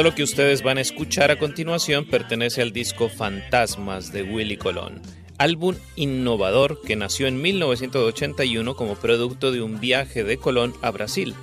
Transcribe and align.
Todo 0.00 0.08
lo 0.08 0.16
que 0.16 0.22
ustedes 0.22 0.62
van 0.62 0.78
a 0.78 0.80
escuchar 0.80 1.30
a 1.30 1.38
continuación 1.38 2.06
pertenece 2.06 2.62
al 2.62 2.72
disco 2.72 3.10
Fantasmas 3.10 4.10
de 4.14 4.22
Willy 4.22 4.56
Colón, 4.56 5.02
álbum 5.36 5.74
innovador 5.94 6.80
que 6.80 6.96
nació 6.96 7.26
en 7.26 7.42
1981 7.42 8.76
como 8.76 8.94
producto 8.94 9.52
de 9.52 9.60
un 9.60 9.78
viaje 9.78 10.24
de 10.24 10.38
Colón 10.38 10.72
a 10.80 10.90
Brasil. 10.90 11.34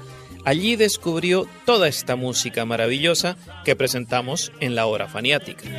Allí 0.44 0.76
descubrió 0.76 1.48
toda 1.68 1.88
esta 1.88 2.16
música 2.16 2.66
maravillosa 2.66 3.38
que 3.64 3.76
presentamos 3.76 4.52
en 4.60 4.74
la 4.74 4.88
hora 4.88 5.08
faniática. 5.08 5.70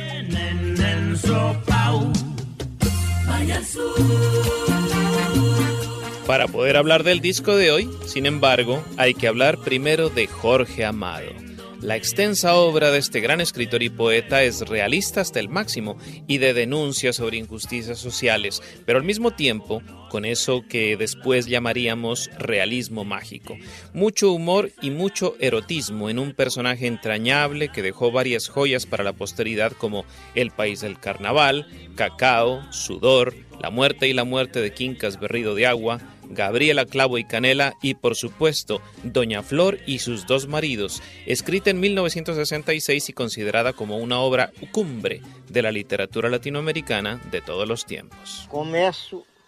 Para 6.25 6.47
poder 6.47 6.77
hablar 6.77 7.03
del 7.03 7.19
disco 7.19 7.57
de 7.57 7.71
hoy, 7.71 7.89
sin 8.05 8.25
embargo, 8.25 8.81
hay 8.95 9.15
que 9.15 9.27
hablar 9.27 9.57
primero 9.57 10.09
de 10.09 10.27
Jorge 10.27 10.85
Amado. 10.85 11.48
La 11.81 11.95
extensa 11.95 12.55
obra 12.55 12.91
de 12.91 12.99
este 12.99 13.21
gran 13.21 13.39
escritor 13.39 13.81
y 13.83 13.89
poeta 13.89 14.43
es 14.43 14.59
realista 14.67 15.21
hasta 15.21 15.39
el 15.39 15.47
máximo 15.47 15.97
y 16.27 16.37
de 16.37 16.53
denuncia 16.53 17.13
sobre 17.13 17.37
injusticias 17.37 17.99
sociales, 17.99 18.61
pero 18.85 18.99
al 18.99 19.05
mismo 19.05 19.31
tiempo 19.31 19.81
con 20.09 20.25
eso 20.25 20.63
que 20.67 20.97
después 20.97 21.45
llamaríamos 21.45 22.29
realismo 22.37 23.05
mágico. 23.05 23.57
Mucho 23.93 24.31
humor 24.31 24.71
y 24.81 24.91
mucho 24.91 25.35
erotismo 25.39 26.09
en 26.09 26.19
un 26.19 26.33
personaje 26.33 26.87
entrañable 26.87 27.69
que 27.69 27.81
dejó 27.81 28.11
varias 28.11 28.49
joyas 28.49 28.85
para 28.85 29.03
la 29.03 29.13
posteridad 29.13 29.71
como 29.71 30.05
El 30.35 30.51
País 30.51 30.81
del 30.81 30.99
Carnaval, 30.99 31.67
Cacao, 31.95 32.61
Sudor, 32.71 33.35
La 33.61 33.69
Muerte 33.69 34.07
y 34.07 34.13
la 34.13 34.23
Muerte 34.23 34.59
de 34.59 34.73
Quincas 34.73 35.19
Berrido 35.19 35.55
de 35.55 35.67
Agua, 35.67 35.99
Gabriela 36.29 36.85
Clavo 36.85 37.17
y 37.17 37.23
Canela 37.23 37.73
y 37.81 37.95
por 37.95 38.15
supuesto 38.15 38.81
Doña 39.03 39.43
Flor 39.43 39.79
y 39.85 39.99
sus 39.99 40.27
dos 40.27 40.47
maridos, 40.47 41.01
escrita 41.25 41.71
en 41.71 41.79
1966 41.79 43.09
y 43.09 43.13
considerada 43.13 43.73
como 43.73 43.97
una 43.97 44.19
obra 44.19 44.51
cumbre 44.71 45.21
de 45.49 45.61
la 45.61 45.71
literatura 45.71 46.29
latinoamericana 46.29 47.19
de 47.31 47.41
todos 47.41 47.67
los 47.67 47.85
tiempos. 47.85 48.45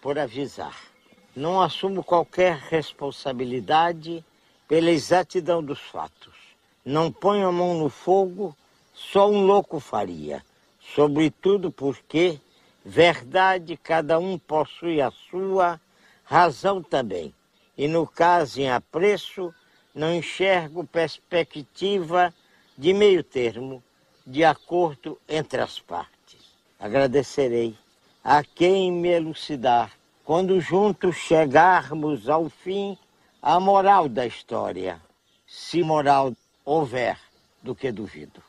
Por 0.01 0.17
avisar. 0.17 0.75
Não 1.35 1.61
assumo 1.61 2.03
qualquer 2.03 2.57
responsabilidade 2.57 4.25
pela 4.67 4.89
exatidão 4.89 5.63
dos 5.63 5.79
fatos. 5.79 6.33
Não 6.83 7.11
ponho 7.11 7.47
a 7.47 7.51
mão 7.51 7.77
no 7.77 7.89
fogo, 7.89 8.57
só 8.93 9.29
um 9.29 9.45
louco 9.45 9.79
faria. 9.79 10.43
Sobretudo 10.95 11.71
porque 11.71 12.39
verdade 12.83 13.77
cada 13.77 14.17
um 14.19 14.37
possui 14.37 14.99
a 14.99 15.11
sua 15.11 15.79
razão 16.23 16.81
também. 16.81 17.33
E 17.77 17.87
no 17.87 18.05
caso 18.07 18.59
em 18.59 18.69
apreço, 18.69 19.53
não 19.93 20.13
enxergo 20.13 20.85
perspectiva 20.85 22.33
de 22.77 22.93
meio 22.93 23.23
termo, 23.23 23.83
de 24.25 24.43
acordo 24.43 25.19
entre 25.29 25.61
as 25.61 25.79
partes. 25.79 26.39
Agradecerei 26.79 27.75
a 28.23 28.43
quem 28.43 28.91
me 28.91 29.09
elucidar, 29.09 29.91
quando 30.23 30.59
juntos 30.61 31.15
chegarmos 31.15 32.29
ao 32.29 32.49
fim, 32.49 32.97
a 33.41 33.59
moral 33.59 34.07
da 34.07 34.25
história, 34.25 35.01
se 35.47 35.81
moral 35.83 36.33
houver, 36.63 37.17
do 37.63 37.75
que 37.75 37.91
duvido. 37.91 38.41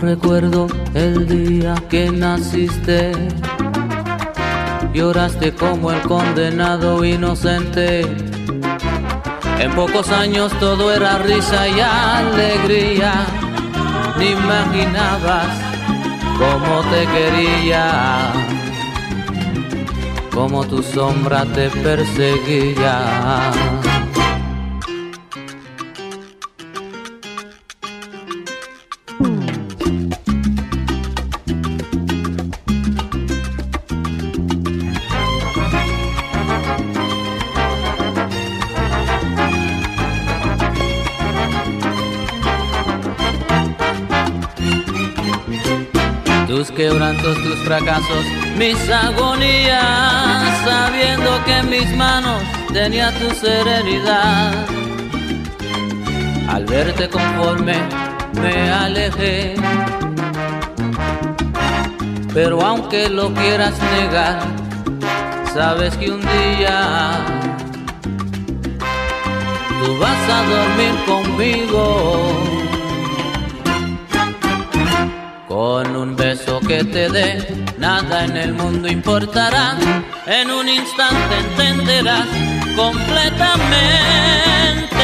Recuerdo 0.00 0.66
el 0.94 1.26
día 1.26 1.74
que 1.88 2.10
naciste. 2.10 3.12
Lloraste 4.94 5.54
como 5.54 5.92
el 5.92 6.00
condenado 6.02 7.04
inocente. 7.04 8.00
En 9.58 9.74
pocos 9.74 10.10
años 10.10 10.52
todo 10.58 10.92
era 10.92 11.18
risa 11.18 11.68
y 11.68 11.80
alegría. 11.80 13.26
Ni 14.18 14.30
imaginabas 14.30 15.46
cómo 16.38 16.82
te 16.90 17.06
quería, 17.06 18.32
como 20.32 20.66
tu 20.66 20.82
sombra 20.82 21.44
te 21.44 21.68
perseguía. 21.70 23.50
Quebrantos, 46.80 47.36
tus 47.42 47.58
fracasos, 47.58 48.24
mis 48.56 48.88
agonías, 48.88 50.64
sabiendo 50.64 51.44
que 51.44 51.58
en 51.58 51.68
mis 51.68 51.94
manos 51.94 52.42
tenía 52.72 53.12
tu 53.18 53.28
serenidad. 53.34 54.66
Al 56.48 56.64
verte 56.64 57.06
conforme 57.10 57.76
me 58.40 58.70
alejé, 58.70 59.56
pero 62.32 62.62
aunque 62.62 63.10
lo 63.10 63.34
quieras 63.34 63.74
negar, 63.98 64.40
sabes 65.52 65.94
que 65.98 66.10
un 66.10 66.22
día 66.22 67.10
tú 69.84 69.98
vas 69.98 70.22
a 70.30 70.38
dormir 70.54 70.94
conmigo 71.06 72.40
con 75.60 75.94
un 75.94 76.16
beso 76.16 76.58
que 76.60 76.82
te 76.84 77.10
dé, 77.10 77.46
nada 77.76 78.24
en 78.24 78.34
el 78.34 78.54
mundo 78.54 78.88
importará. 78.88 79.76
En 80.26 80.50
un 80.50 80.66
instante 80.66 81.36
entenderás 81.38 82.26
completamente 82.74 84.96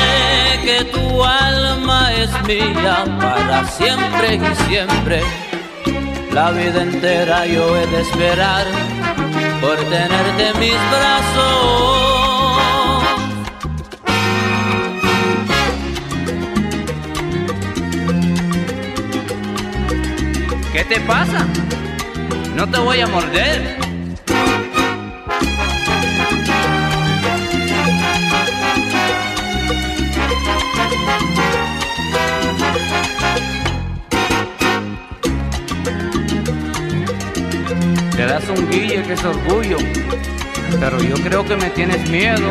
que 0.64 0.85
tu 0.94 1.23
alma 1.23 2.11
es 2.14 2.31
mía 2.49 3.05
para 3.20 3.69
siempre 3.69 4.37
y 4.37 4.55
siempre. 4.67 5.23
La 6.32 6.53
vida 6.53 6.85
entera 6.85 7.44
yo 7.44 7.76
he 7.76 7.87
de 7.88 8.00
esperar 8.00 8.64
por 9.61 9.76
tenerte 9.76 10.49
en 10.49 10.58
mis 10.58 10.81
brazos. 10.94 12.06
¿Qué 20.76 20.84
te 20.84 21.00
pasa? 21.00 21.46
No 22.55 22.69
te 22.69 22.78
voy 22.78 23.00
a 23.00 23.06
morder. 23.06 23.78
Te 38.14 38.26
das 38.26 38.46
un 38.50 38.70
guille 38.70 39.02
que 39.02 39.14
es 39.14 39.25
orgullo, 39.25 39.79
pero 40.79 41.02
yo 41.02 41.14
creo 41.25 41.43
que 41.46 41.56
me 41.56 41.70
tienes 41.70 42.06
miedo. 42.11 42.50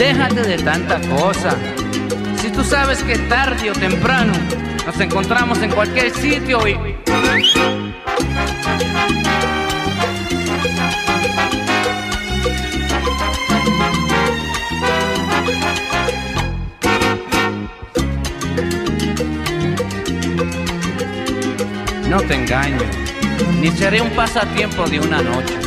Déjate 0.00 0.40
de 0.40 0.56
tanta 0.56 0.98
cosa. 1.10 1.54
Si 2.40 2.48
tú 2.48 2.64
sabes 2.64 3.02
que 3.04 3.18
tarde 3.18 3.70
o 3.70 3.74
temprano 3.74 4.32
nos 4.86 4.98
encontramos 4.98 5.60
en 5.60 5.70
cualquier 5.72 6.10
sitio 6.10 6.66
y... 6.66 6.74
No 22.08 22.22
te 22.22 22.34
engaño, 22.36 22.78
ni 23.60 23.70
seré 23.70 24.00
un 24.00 24.10
pasatiempo 24.12 24.86
de 24.86 24.98
una 24.98 25.20
noche. 25.20 25.59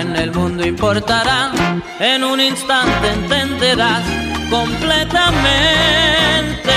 En 0.00 0.16
el 0.16 0.32
mundo 0.32 0.66
importará. 0.66 1.52
En 1.98 2.24
un 2.24 2.40
instante 2.40 3.10
entenderás 3.10 4.02
completamente 4.50 6.72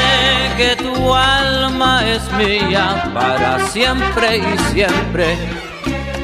que 0.57 0.75
tu 0.77 1.13
alma 1.13 2.07
es 2.07 2.21
mía 2.33 3.11
para 3.13 3.59
siempre 3.67 4.37
y 4.37 4.57
siempre. 4.73 5.37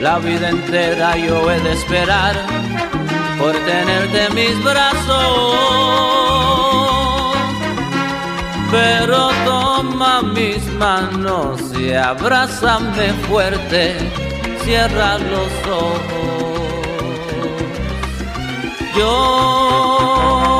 La 0.01 0.19
vida 0.19 0.49
entera 0.49 1.17
yo 1.17 1.51
he 1.51 1.59
de 1.59 1.73
esperar 1.73 2.35
por 3.37 3.53
tenerte 3.53 4.25
en 4.25 4.35
mis 4.35 4.63
brazos 4.63 5.99
pero 8.71 9.29
toma 9.45 10.21
mis 10.21 10.63
manos 10.73 11.59
y 11.79 11.93
abrázame 11.93 13.13
fuerte, 13.27 13.95
cierra 14.63 15.17
los 15.17 15.67
ojos. 15.67 16.18
Yo 18.99 20.58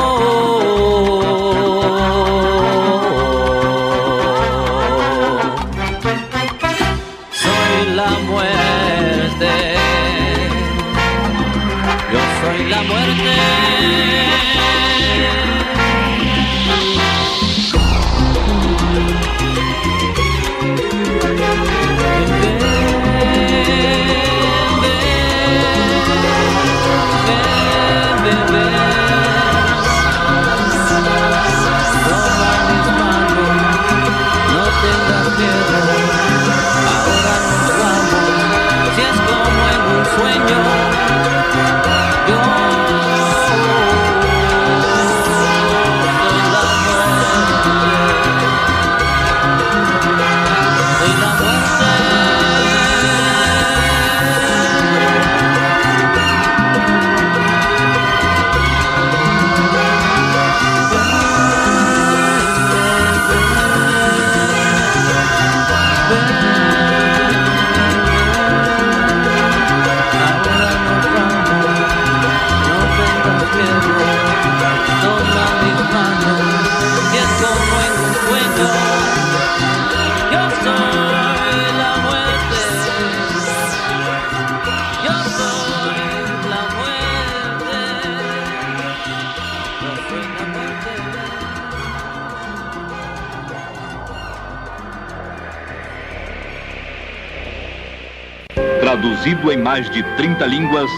mais 99.79 99.89
de 99.91 100.03
30 100.17 100.45
línguas 100.45 100.91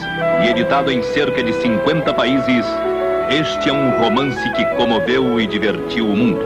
e 0.43 0.49
editado 0.49 0.91
em 0.91 1.03
cerca 1.03 1.43
de 1.43 1.53
50 1.53 2.11
países, 2.15 2.65
este 3.29 3.69
é 3.69 3.71
um 3.71 3.99
romance 3.99 4.41
que 4.53 4.65
comoveu 4.75 5.39
e 5.39 5.45
divertiu 5.45 6.07
o 6.07 6.17
mundo. 6.17 6.43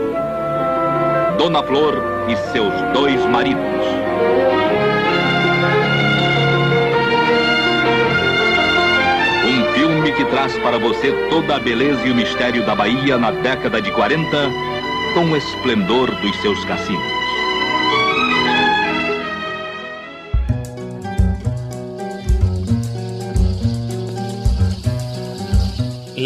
Dona 1.38 1.62
Flor 1.62 1.94
e 2.28 2.36
seus 2.52 2.74
dois 2.92 3.24
maridos. 3.24 3.62
Um 9.46 9.72
filme 9.72 10.12
que 10.12 10.24
traz 10.26 10.58
para 10.58 10.78
você 10.78 11.12
toda 11.30 11.56
a 11.56 11.58
beleza 11.58 12.06
e 12.06 12.10
o 12.10 12.14
mistério 12.14 12.66
da 12.66 12.74
Bahia 12.74 13.16
na 13.16 13.30
década 13.30 13.80
de 13.80 13.90
40, 13.92 14.26
com 15.14 15.24
o 15.24 15.36
esplendor 15.38 16.14
dos 16.16 16.36
seus 16.42 16.62
cassinos. 16.66 17.15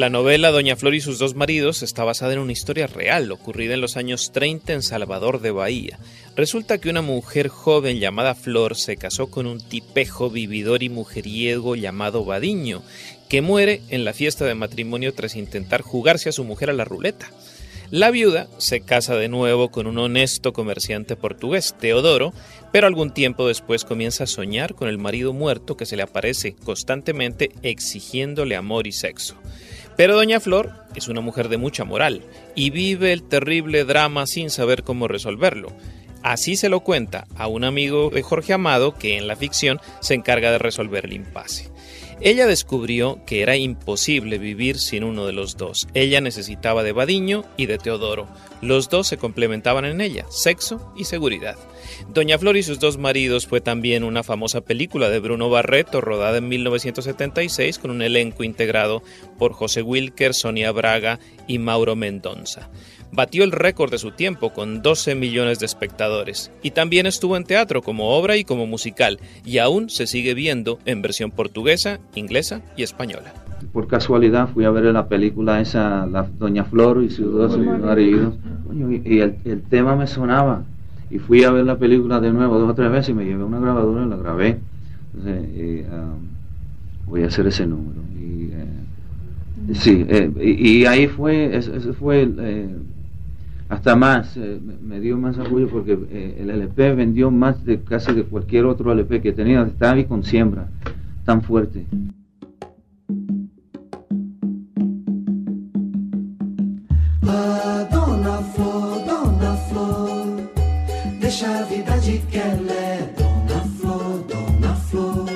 La 0.01 0.09
novela 0.09 0.51
Doña 0.51 0.77
Flor 0.77 0.95
y 0.95 1.03
sus 1.03 1.19
dos 1.19 1.35
maridos 1.35 1.83
está 1.83 2.05
basada 2.05 2.33
en 2.33 2.39
una 2.39 2.53
historia 2.53 2.87
real 2.87 3.31
ocurrida 3.31 3.75
en 3.75 3.83
los 3.83 3.99
años 3.99 4.33
30 4.33 4.73
en 4.73 4.83
Salvador 4.83 5.43
de 5.43 5.51
Bahía. 5.51 5.99
Resulta 6.35 6.79
que 6.79 6.89
una 6.89 7.03
mujer 7.03 7.49
joven 7.49 7.99
llamada 7.99 8.35
Flor 8.35 8.77
se 8.77 8.97
casó 8.97 9.27
con 9.31 9.45
un 9.45 9.61
tipejo 9.61 10.31
vividor 10.31 10.83
y 10.83 10.89
mujeriego 10.89 11.77
llamado 11.77 12.25
Badiño, 12.25 12.83
que 13.29 13.43
muere 13.43 13.83
en 13.91 14.07
la 14.07 14.15
fiesta 14.15 14.47
de 14.47 14.55
matrimonio 14.55 15.13
tras 15.13 15.37
intentar 15.37 15.83
jugarse 15.83 16.31
a 16.31 16.33
su 16.33 16.45
mujer 16.45 16.71
a 16.71 16.73
la 16.73 16.87
ruleta. 16.87 17.31
La 17.91 18.11
viuda 18.11 18.49
se 18.57 18.81
casa 18.81 19.17
de 19.17 19.29
nuevo 19.29 19.71
con 19.71 19.87
un 19.87 19.99
honesto 19.99 20.55
comerciante 20.55 21.15
portugués, 21.15 21.75
Teodoro, 21.79 22.33
pero 22.73 22.87
algún 22.87 23.13
tiempo 23.13 23.49
después 23.49 23.85
comienza 23.85 24.25
a 24.25 24.29
soñar 24.29 24.75
con 24.75 24.89
el 24.89 24.97
marido 24.97 25.35
muerto 25.35 25.77
que 25.77 25.85
se 25.85 25.97
le 25.97 26.05
aparece 26.05 26.55
constantemente 26.55 27.51
exigiéndole 27.63 28.57
amor 28.57 28.87
y 28.87 28.93
sexo. 28.93 29.35
Pero 29.97 30.15
Doña 30.15 30.41
Flor 30.41 30.73
es 30.95 31.09
una 31.09 31.21
mujer 31.21 31.49
de 31.49 31.59
mucha 31.59 31.85
moral 31.85 32.23
y 32.55 32.71
vive 32.71 33.13
el 33.13 33.23
terrible 33.23 33.85
drama 33.85 34.27
sin 34.27 34.51
saber 34.51 34.83
cómo 34.83 35.09
resolverlo. 35.09 35.73
Así 36.23 36.57
se 36.57 36.69
lo 36.69 36.81
cuenta 36.81 37.27
a 37.37 37.47
un 37.47 37.65
amigo 37.65 38.11
de 38.11 38.23
Jorge 38.23 38.53
Amado 38.53 38.95
que 38.95 39.17
en 39.17 39.27
la 39.27 39.37
ficción 39.37 39.81
se 40.01 40.15
encarga 40.15 40.51
de 40.51 40.59
resolver 40.59 41.07
el 41.07 41.15
impasse. 41.15 41.71
Ella 42.23 42.47
descubrió 42.47 43.25
que 43.25 43.41
era 43.41 43.57
imposible 43.57 44.37
vivir 44.37 44.79
sin 44.79 45.05
uno 45.05 45.25
de 45.25 45.33
los 45.33 45.57
dos. 45.57 45.89
Ella 45.95 46.21
necesitaba 46.21 46.83
de 46.83 46.93
Badiño 46.93 47.45
y 47.57 47.65
de 47.65 47.79
Teodoro. 47.79 48.29
Los 48.61 48.91
dos 48.91 49.07
se 49.07 49.17
complementaban 49.17 49.87
en 49.87 50.03
ella, 50.03 50.27
sexo 50.29 50.93
y 50.99 51.05
seguridad. 51.05 51.57
Doña 52.13 52.39
Flor 52.39 52.59
y 52.59 52.63
sus 52.63 52.79
dos 52.79 52.99
maridos 52.99 53.47
fue 53.47 53.63
también 53.63 54.05
una 54.05 54.23
famosa 54.23 54.61
película 54.61 55.09
de 55.09 55.19
Bruno 55.19 55.49
Barreto 55.49 56.03
rodada 56.03 56.37
en 56.39 56.49
1976 56.49 57.79
con 57.79 57.91
un 57.91 58.03
elenco 58.03 58.45
integrado 58.45 59.03
por 59.39 59.55
José 59.55 59.81
Wilker, 59.81 60.35
Sonia 60.35 60.73
Braga 60.73 61.21
y 61.47 61.59
Mauro 61.59 61.97
Mendonza 61.97 62.69
batió 63.13 63.45
el 63.45 63.53
récord 63.53 63.91
de 63.91 63.99
su 63.99 64.13
tiempo 64.13 64.53
con 64.53 64.83
12 64.83 65.15
millones 65.15 65.59
de 65.59 65.67
espectadores 65.67 66.51
y 66.63 66.71
también 66.73 67.07
estuvo 67.07 67.37
en 67.37 67.45
teatro 67.45 67.83
como 67.83 68.11
obra 68.11 68.37
y 68.37 68.45
como 68.45 68.67
musical 68.67 69.19
y 69.45 69.59
aún 69.59 69.91
se 69.91 70.07
sigue 70.07 70.35
viendo 70.35 70.79
en 70.85 71.03
versión 71.03 71.31
portuguesa, 71.31 72.01
inglesa 72.15 72.63
y 72.77 72.83
española. 72.83 73.33
Por 73.73 73.89
casualidad 73.89 74.49
fui 74.49 74.65
a 74.65 74.71
ver 74.71 74.85
la 74.85 75.07
película 75.07 75.61
esa, 75.61 76.07
la 76.07 76.23
Doña 76.39 76.65
Flor 76.65 77.03
y 77.03 77.11
sus 77.11 77.33
dos 77.33 77.59
maridos 77.59 78.35
y 79.05 79.21
el, 79.21 79.63
tema 79.69 79.97
me 79.97 80.07
sonaba 80.07 80.65
y 81.11 81.19
fui 81.19 81.45
a 81.45 81.51
ver 81.51 81.65
la 81.65 81.77
película 81.77 82.21
de 82.21 82.33
nuevo 82.33 82.59
dos 82.59 82.71
o 82.71 82.75
tres 82.75 82.91
veces 82.91 83.11
y 83.11 83.15
me 83.15 83.25
llevé 83.25 83.45
una 83.45 83.59
grabadora 83.59 84.05
y 84.05 84.09
la 84.09 84.17
grabé. 84.17 84.59
Entonces, 85.13 85.87
um, 85.91 86.31
voy 87.07 87.25
a 87.25 87.27
hacer 87.27 87.47
ese 87.47 87.67
número. 87.67 88.01
Y, 88.17 88.51
eh, 88.53 89.75
sí, 89.75 90.07
eh, 90.09 90.31
y, 90.41 90.85
ahí 90.87 91.09
fue, 91.09 91.57
ese, 91.57 91.93
fue 91.95 92.29
eh, 92.39 92.69
hasta 93.71 93.95
más, 93.95 94.37
eh, 94.37 94.61
me 94.83 94.99
dio 94.99 95.17
más 95.17 95.39
orgullo 95.39 95.69
porque 95.69 95.97
eh, 96.11 96.39
el 96.41 96.51
LP 96.51 96.93
vendió 96.97 97.31
más 97.31 97.65
de 97.65 97.81
casi 97.81 98.13
de 98.13 98.25
cualquier 98.25 98.67
otro 98.67 98.91
LP 98.91 99.23
que 99.23 99.33
tenía, 99.33 99.63
estaba 99.63 99.93
ahí 99.93 100.05
con 100.07 100.25
siembra, 100.25 100.69
tan 101.25 101.41
fuerte. 101.41 101.87
Ah, 107.23 107.89
dona 107.93 108.39
Flor, 108.53 109.05
vida 111.69 111.97
de 112.01 113.07
Dona 113.17 113.61
Flor, 114.89 115.31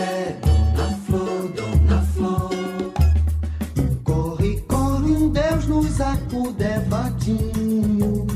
é 0.00 0.43
vadinho. 6.88 8.26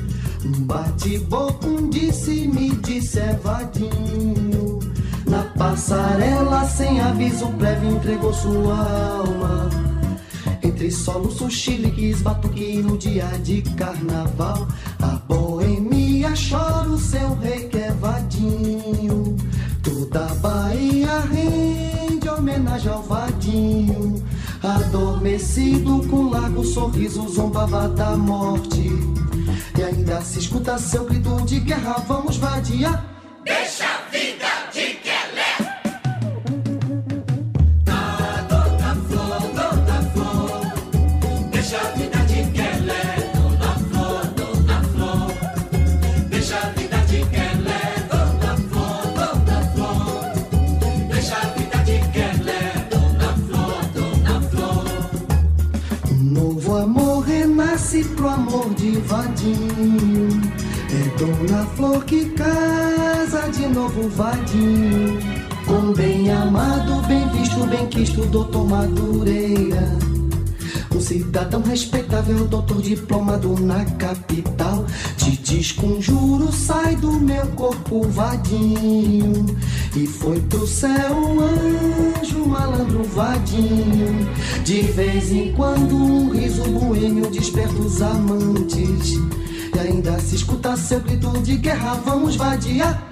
Bate 0.61 1.19
boca, 1.19 1.67
um 1.67 1.89
disse, 1.89 2.49
me 2.49 2.71
disse 2.77 3.19
é 3.19 3.33
vadinho. 3.43 4.79
Na 5.27 5.45
passarela, 5.57 6.65
sem 6.65 7.01
aviso 7.01 7.49
prévio, 7.59 7.97
entregou 7.97 8.33
sua 8.33 8.77
alma. 9.19 9.69
Entre 10.63 10.91
soluços, 10.91 11.53
chiliques, 11.53 12.23
batuque 12.23 12.83
no 12.83 12.97
dia 12.97 13.27
de 13.43 13.63
carnaval. 13.77 14.69
A 15.01 15.21
boemia 15.29 16.33
chora 16.49 16.89
o 16.89 16.99
seu 16.99 17.35
rei 17.37 17.69
que 17.69 17.79
é 17.79 17.91
vadinho. 17.93 19.37
Toda 19.83 20.27
a 20.27 20.35
Bahia 20.37 21.21
rende 21.21 22.29
homenagem 22.29 22.93
ao 22.93 23.03
vadinho. 23.03 24.23
Adormecido 24.63 26.07
com 26.09 26.31
largo 26.31 26.65
sorriso, 26.65 27.29
zombava 27.29 27.89
da 27.89 28.17
morte. 28.17 28.91
E 29.79 29.83
ainda 29.83 30.21
se 30.21 30.41
escuta 30.41 30.79
seu 30.79 31.05
grito 31.05 31.43
de 31.43 31.61
guerra, 31.61 32.05
vamos 32.07 32.37
vadiar. 32.37 33.18
Novo 63.99 64.09
vadinho. 64.11 65.19
Com 65.67 65.93
bem 65.93 66.31
amado, 66.31 67.03
bem 67.07 67.29
visto, 67.31 67.67
bem 67.67 67.87
quisto, 67.89 68.25
doutor 68.27 68.67
Madureira. 68.67 69.99
Um 70.95 71.01
cidadão 71.01 71.63
respeitável, 71.63 72.47
doutor 72.47 72.81
diplomado 72.81 73.55
na 73.61 73.85
capital. 73.85 74.87
Te 75.17 75.33
desconjuro, 75.33 76.51
sai 76.53 76.97
do 76.97 77.13
meu 77.13 77.47
corpo 77.49 78.09
vadinho. 78.09 79.45
E 79.95 80.07
foi 80.07 80.41
pro 80.41 80.67
céu 80.67 81.13
um 81.13 81.41
anjo, 81.41 82.47
malandro 82.47 83.05
vadinho. 83.05 84.29
De 84.65 84.83
vez 84.83 85.31
em 85.31 85.53
quando 85.53 85.95
um 85.95 86.31
riso 86.31 86.63
boêmio 86.65 87.31
desperta 87.31 87.75
os 87.75 88.01
amantes. 88.01 89.19
E 89.75 89.79
ainda 89.79 90.19
se 90.19 90.37
escuta 90.37 90.77
seu 90.77 91.01
grito 91.01 91.31
de 91.43 91.57
guerra, 91.57 91.95
vamos 92.05 92.37
vadiar. 92.37 93.08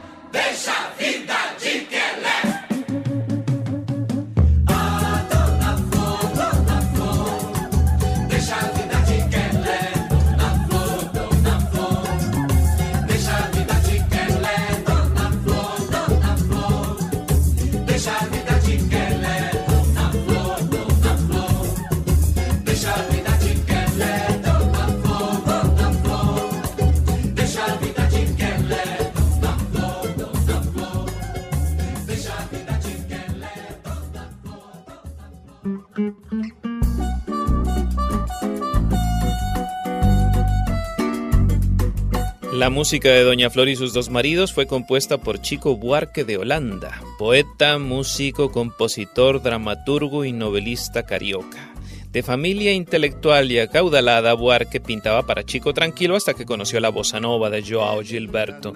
La 42.67 42.71
música 42.71 43.11
de 43.11 43.23
Doña 43.23 43.49
Flor 43.49 43.69
y 43.69 43.77
sus 43.77 43.93
dos 43.93 44.11
maridos 44.11 44.53
fue 44.53 44.67
compuesta 44.67 45.19
por 45.19 45.41
Chico 45.41 45.77
Buarque 45.77 46.25
de 46.25 46.37
Holanda, 46.37 47.01
poeta, 47.17 47.79
músico, 47.79 48.51
compositor, 48.51 49.41
dramaturgo 49.41 50.25
y 50.25 50.33
novelista 50.33 51.05
carioca. 51.05 51.76
De 52.17 52.23
familia 52.23 52.73
intelectual 52.73 53.53
y 53.53 53.59
acaudalada, 53.59 54.33
Buarque 54.33 54.81
pintaba 54.81 55.27
para 55.27 55.45
chico 55.45 55.75
tranquilo 55.75 56.17
hasta 56.17 56.33
que 56.33 56.47
conoció 56.47 56.81
la 56.81 56.89
bossa 56.89 57.21
nova 57.21 57.51
de 57.51 57.63
Joao 57.63 58.01
Gilberto. 58.03 58.73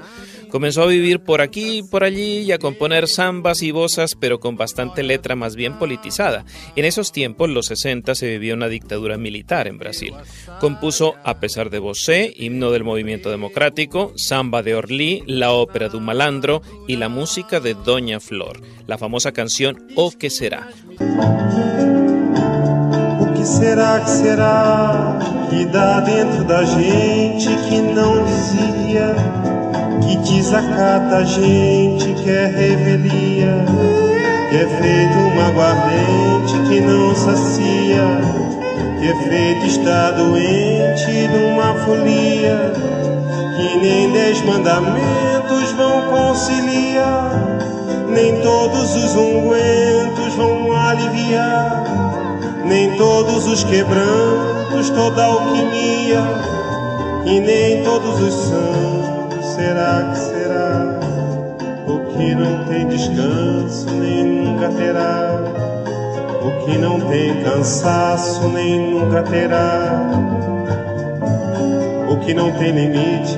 Comenzó 0.50 0.82
a 0.82 0.86
vivir 0.86 1.20
por 1.20 1.40
aquí 1.40 1.78
y 1.78 1.82
por 1.82 2.04
allí 2.04 2.40
y 2.40 2.52
a 2.52 2.58
componer 2.58 3.08
zambas 3.08 3.62
y 3.62 3.70
bossas, 3.70 4.14
pero 4.14 4.40
con 4.40 4.58
bastante 4.58 5.02
letra 5.02 5.36
más 5.36 5.56
bien 5.56 5.78
politizada. 5.78 6.44
En 6.76 6.84
esos 6.84 7.12
tiempos, 7.12 7.48
los 7.48 7.64
60, 7.64 8.14
se 8.14 8.28
vivía 8.28 8.52
una 8.52 8.68
dictadura 8.68 9.16
militar 9.16 9.68
en 9.68 9.78
Brasil. 9.78 10.12
Compuso 10.60 11.14
A 11.24 11.40
pesar 11.40 11.70
de 11.70 11.78
Bosé, 11.78 12.34
himno 12.36 12.70
del 12.70 12.84
movimiento 12.84 13.30
democrático, 13.30 14.12
samba 14.16 14.62
de 14.62 14.74
Orlí, 14.74 15.22
la 15.24 15.52
ópera 15.52 15.88
de 15.88 15.96
un 15.96 16.04
malandro 16.04 16.60
y 16.86 16.96
la 16.96 17.08
música 17.08 17.58
de 17.58 17.72
Doña 17.72 18.20
Flor, 18.20 18.60
la 18.86 18.98
famosa 18.98 19.32
canción 19.32 19.88
O 19.96 20.10
que 20.10 20.28
será. 20.28 20.68
Que 23.40 23.46
será 23.46 24.00
que 24.00 24.10
será 24.10 25.18
que 25.48 25.64
dá 25.64 26.00
dentro 26.00 26.44
da 26.44 26.62
gente 26.62 27.48
que 27.48 27.80
não 27.80 28.22
dizia, 28.22 29.16
que 30.02 30.16
desacata 30.18 31.16
a 31.16 31.24
gente, 31.24 32.12
que 32.22 32.28
é 32.30 32.46
revelia, 32.46 33.64
que 34.50 34.56
é 34.56 34.66
feito 34.68 35.18
uma 35.32 35.46
aguardente 35.46 36.68
que 36.68 36.80
não 36.82 37.14
sacia, 37.14 38.20
que 38.98 39.08
é 39.08 39.14
feito 39.14 39.66
estar 39.66 40.10
doente 40.10 41.28
numa 41.28 41.74
folia, 41.86 42.72
que 43.56 43.78
nem 43.80 44.12
dez 44.12 44.42
mandamentos 44.44 45.72
vão 45.78 46.02
conciliar, 46.10 47.32
nem 48.06 48.38
todos 48.42 48.94
os 48.96 49.14
ungüentos 49.16 50.34
vão 50.34 50.76
aliviar 50.76 52.29
nem 52.70 52.96
todos 52.96 53.48
os 53.48 53.64
quebrantos, 53.64 54.90
toda 54.90 55.24
alquimia, 55.24 56.22
e 57.26 57.40
nem 57.40 57.82
todos 57.82 58.20
os 58.20 58.32
santos. 58.32 59.44
Será 59.56 60.08
que 60.12 60.18
será? 60.18 61.00
O 61.88 61.98
que 62.12 62.32
não 62.32 62.64
tem 62.66 62.86
descanso, 62.86 63.90
nem 63.90 64.24
nunca 64.24 64.68
terá. 64.68 65.42
O 66.44 66.64
que 66.64 66.78
não 66.78 67.00
tem 67.00 67.42
cansaço, 67.42 68.48
nem 68.50 68.92
nunca 68.92 69.24
terá. 69.24 70.08
O 72.08 72.16
que 72.18 72.32
não 72.32 72.52
tem 72.52 72.70
limite. 72.70 73.36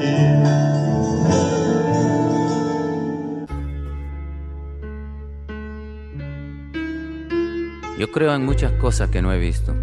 Yo 8.02 8.11
creo 8.11 8.35
en 8.35 8.44
muchas 8.44 8.73
cosas 8.73 9.11
que 9.11 9.23
no 9.23 9.32
he 9.32 9.38
visto, 9.38 9.76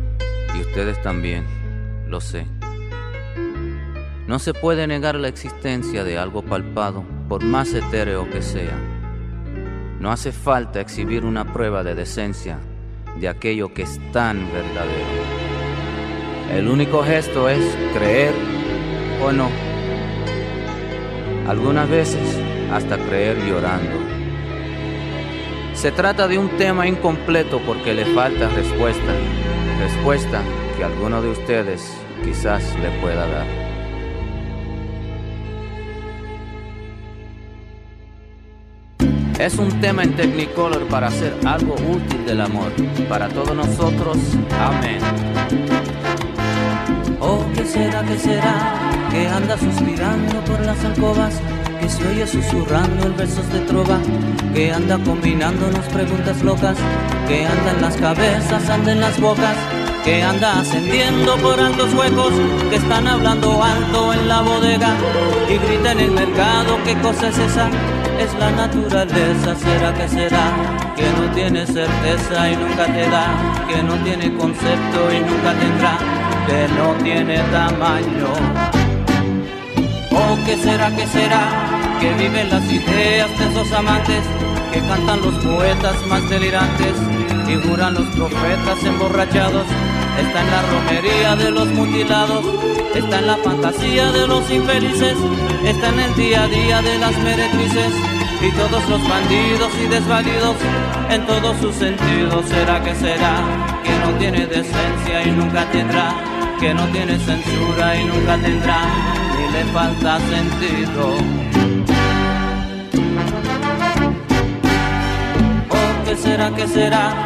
y 0.53 0.59
ustedes 0.59 1.01
también, 1.01 1.45
lo 2.05 2.19
sé. 2.19 2.45
No 4.27 4.39
se 4.39 4.53
puede 4.53 4.87
negar 4.87 5.15
la 5.15 5.29
existencia 5.29 6.03
de 6.03 6.17
algo 6.17 6.41
palpado, 6.41 7.05
por 7.29 7.45
más 7.45 7.73
etéreo 7.73 8.29
que 8.29 8.41
sea. 8.41 8.77
No 10.01 10.11
hace 10.11 10.33
falta 10.33 10.81
exhibir 10.81 11.23
una 11.23 11.53
prueba 11.53 11.81
de 11.81 11.95
decencia 11.95 12.59
de 13.17 13.29
aquello 13.29 13.73
que 13.73 13.83
es 13.83 13.97
tan 14.11 14.51
verdadero. 14.51 15.07
El 16.51 16.67
único 16.67 17.01
gesto 17.03 17.47
es 17.47 17.63
creer 17.93 18.33
o 19.23 19.31
no. 19.31 19.49
Algunas 21.47 21.89
veces 21.89 22.37
hasta 22.69 22.97
creer 22.97 23.37
llorando. 23.47 24.08
Se 25.79 25.93
trata 25.93 26.27
de 26.27 26.37
un 26.37 26.49
tema 26.57 26.89
incompleto 26.89 27.61
porque 27.65 27.93
le 27.93 28.03
falta 28.13 28.49
respuesta, 28.49 29.13
respuesta 29.79 30.41
que 30.75 30.83
alguno 30.83 31.21
de 31.21 31.29
ustedes 31.29 31.93
quizás 32.21 32.75
le 32.81 32.89
pueda 32.99 33.25
dar. 33.25 33.45
Es 39.39 39.57
un 39.57 39.79
tema 39.79 40.03
en 40.03 40.17
Technicolor 40.17 40.85
para 40.87 41.07
hacer 41.07 41.33
algo 41.45 41.75
útil 41.75 42.25
del 42.25 42.41
amor. 42.41 42.73
Para 43.07 43.29
todos 43.29 43.55
nosotros, 43.55 44.17
amén. 44.59 44.99
Oh, 47.21 47.45
¿qué 47.55 47.63
será, 47.63 48.03
qué 48.03 48.17
será? 48.17 48.91
Que 49.11 49.27
anda 49.29 49.57
suspirando 49.57 50.43
por 50.43 50.59
las 50.59 50.83
alcobas 50.83 51.41
que 51.79 51.89
se 51.89 52.07
oye 52.07 52.27
susurrando 52.27 53.07
en 53.07 53.17
versos 53.17 53.51
de 53.51 53.59
trova, 53.61 53.97
que 54.53 54.71
anda 54.71 54.97
combinándonos 54.97 55.85
preguntas 55.87 56.41
locas, 56.43 56.77
que 57.27 57.45
anda 57.45 57.71
en 57.71 57.81
las 57.81 57.95
cabezas, 57.97 58.69
anda 58.69 58.91
en 58.91 59.01
las 59.01 59.19
bocas, 59.19 59.55
que 60.03 60.21
anda 60.23 60.59
ascendiendo 60.59 61.37
por 61.37 61.59
altos 61.59 61.93
huecos, 61.93 62.33
que 62.69 62.75
están 62.75 63.07
hablando 63.07 63.63
alto 63.63 64.13
en 64.13 64.27
la 64.27 64.41
bodega 64.41 64.95
y 65.49 65.57
grita 65.57 65.91
en 65.93 65.99
el 65.99 66.11
mercado, 66.11 66.77
¿qué 66.85 66.95
cosa 66.97 67.29
es 67.29 67.37
esa? 67.37 67.69
Es 68.19 68.33
la 68.39 68.51
naturaleza, 68.51 69.55
será 69.55 69.93
que 69.93 70.07
será, 70.07 70.51
que 70.95 71.03
no 71.03 71.33
tiene 71.33 71.65
certeza 71.65 72.51
y 72.51 72.55
nunca 72.55 72.85
te 72.85 73.09
da, 73.09 73.65
que 73.67 73.83
no 73.83 73.95
tiene 74.03 74.35
concepto 74.35 75.13
y 75.13 75.19
nunca 75.19 75.53
tendrá, 75.53 75.97
que 76.47 76.67
no 76.75 76.93
tiene 77.03 77.39
tamaño. 77.51 78.78
¿Qué 80.45 80.57
será, 80.57 80.95
qué 80.95 81.07
será? 81.07 81.97
Que 81.99 82.13
viven 82.13 82.49
las 82.49 82.63
ideas 82.71 83.29
de 83.37 83.47
esos 83.49 83.71
amantes, 83.71 84.23
que 84.71 84.79
cantan 84.81 85.21
los 85.21 85.33
poetas 85.43 85.95
más 86.07 86.29
delirantes 86.29 86.93
y 87.47 87.55
juran 87.67 87.95
los 87.95 88.07
profetas 88.15 88.83
emborrachados. 88.83 89.65
Está 90.19 90.41
en 90.41 90.51
la 90.51 90.61
romería 90.61 91.35
de 91.35 91.51
los 91.51 91.67
mutilados, 91.69 92.45
está 92.93 93.19
en 93.19 93.27
la 93.27 93.37
fantasía 93.37 94.11
de 94.11 94.27
los 94.27 94.49
infelices, 94.51 95.15
está 95.63 95.89
en 95.89 95.99
el 95.99 96.15
día 96.15 96.43
a 96.43 96.47
día 96.47 96.81
de 96.81 96.97
las 96.99 97.17
meretrices 97.19 97.93
y 98.41 98.51
todos 98.51 98.87
los 98.89 99.09
bandidos 99.09 99.71
y 99.83 99.87
desvalidos 99.87 100.55
en 101.09 101.25
todos 101.25 101.57
sus 101.57 101.75
sentidos. 101.75 102.45
¿Será 102.47 102.83
que 102.83 102.93
será? 102.95 103.41
Que 103.83 103.97
no 103.99 104.17
tiene 104.17 104.45
decencia 104.45 105.23
y 105.25 105.31
nunca 105.31 105.65
tendrá, 105.71 106.13
que 106.59 106.73
no 106.73 106.85
tiene 106.87 107.17
censura 107.19 107.99
y 107.99 108.05
nunca 108.05 108.37
tendrá, 108.37 108.81
ni 109.39 109.51
le 109.51 109.63
falta 109.65 110.19
sentido. 110.19 111.05
¿O 115.69 116.05
qué 116.05 116.15
será, 116.15 116.51
qué 116.55 116.67
será? 116.67 117.23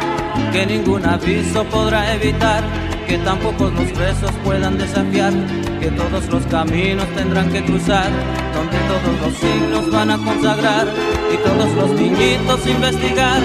Que 0.52 0.66
ningún 0.66 1.04
aviso 1.04 1.64
podrá 1.64 2.14
evitar, 2.14 2.62
que 3.08 3.18
tampoco 3.18 3.70
los 3.70 3.90
presos 3.92 4.30
puedan 4.44 4.78
desafiar, 4.78 5.32
que 5.80 5.88
todos 5.90 6.26
los 6.28 6.46
caminos 6.46 7.06
tendrán 7.14 7.50
que 7.50 7.64
cruzar, 7.64 8.08
donde 8.54 8.78
todos 8.92 9.14
los 9.22 9.34
siglos 9.38 9.90
van 9.90 10.10
a 10.10 10.18
consagrar, 10.18 10.86
y 11.32 11.36
todos 11.38 11.72
los 11.74 11.90
niñitos 12.00 12.66
investigar, 12.66 13.42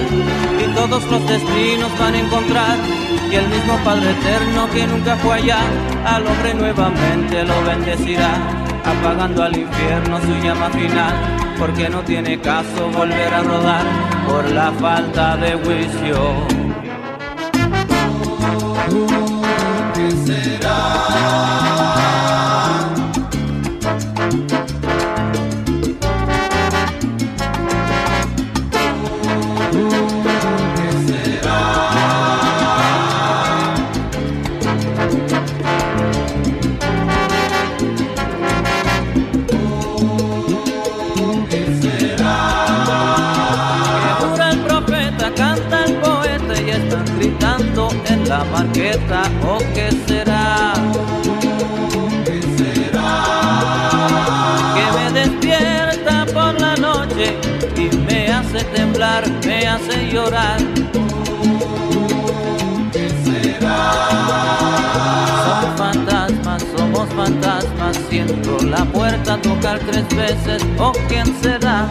y 0.62 0.74
todos 0.74 1.02
los 1.10 1.26
destinos 1.28 1.90
van 1.98 2.14
a 2.14 2.20
encontrar, 2.20 2.76
y 3.30 3.34
el 3.34 3.48
mismo 3.48 3.76
Padre 3.84 4.10
Eterno 4.10 4.68
que 4.72 4.86
nunca 4.86 5.16
fue 5.16 5.34
allá, 5.36 5.60
al 6.04 6.26
hombre 6.26 6.54
nuevamente 6.54 7.44
lo 7.44 7.64
bendecirá, 7.64 8.59
apagando 8.84 9.42
al 9.42 9.56
infierno 9.56 10.20
su 10.20 10.32
llama 10.42 10.70
final, 10.70 11.14
porque 11.58 11.88
no 11.88 12.02
tiene 12.02 12.40
caso 12.40 12.88
volver 12.90 13.34
a 13.34 13.42
rodar 13.42 13.84
por 14.26 14.50
la 14.50 14.72
falta 14.72 15.36
de 15.36 15.52
juicio. 15.54 16.59
Llorar. 60.30 60.58
¿Qué 62.92 63.08
será? 63.24 63.92
Son 65.44 65.76
fantasmas, 65.76 66.64
somos 66.76 67.08
fantasmas, 67.10 67.96
siento 68.08 68.58
la 68.64 68.84
puerta 68.84 69.40
tocar 69.42 69.78
tres 69.80 70.08
veces, 70.16 70.62
¿o 70.78 70.92
quién 71.08 71.26
será? 71.42 71.88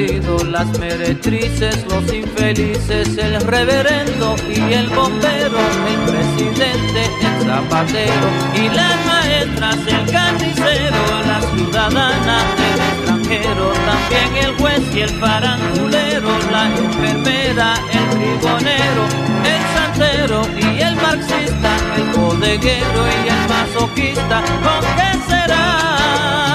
Las 0.00 0.78
meretrices, 0.78 1.84
los 1.86 2.10
infelices, 2.10 3.18
el 3.18 3.38
reverendo 3.42 4.34
y 4.48 4.72
el 4.72 4.88
bombero, 4.88 5.58
el 5.58 6.10
presidente, 6.10 7.04
el 7.20 7.46
zapatero 7.46 8.28
y 8.54 8.68
las 8.74 8.96
maestras, 9.04 9.76
el 9.86 10.10
carnicero, 10.10 11.02
la 11.26 11.40
ciudadana, 11.42 12.38
el 12.56 12.80
extranjero, 12.80 13.72
también 13.72 14.44
el 14.44 14.56
juez 14.56 14.80
y 14.94 15.00
el 15.00 15.10
farandulero, 15.10 16.30
la 16.50 16.66
enfermera, 16.66 17.74
el 17.92 18.18
rigonero, 18.18 19.04
el 19.44 19.62
santero 19.74 20.48
y 20.56 20.80
el 20.80 20.96
marxista, 20.96 21.76
el 21.96 22.18
bodeguero 22.18 23.02
y 23.06 23.28
el 23.28 23.48
masoquista, 23.48 24.42
¿con 24.62 24.80
qué 24.96 25.30
será? 25.30 26.49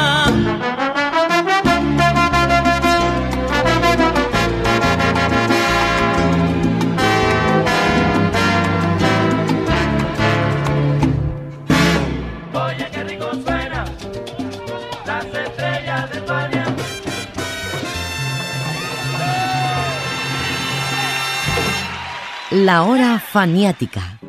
La 22.65 22.81
hora 22.81 23.19
faniática. 23.19 24.19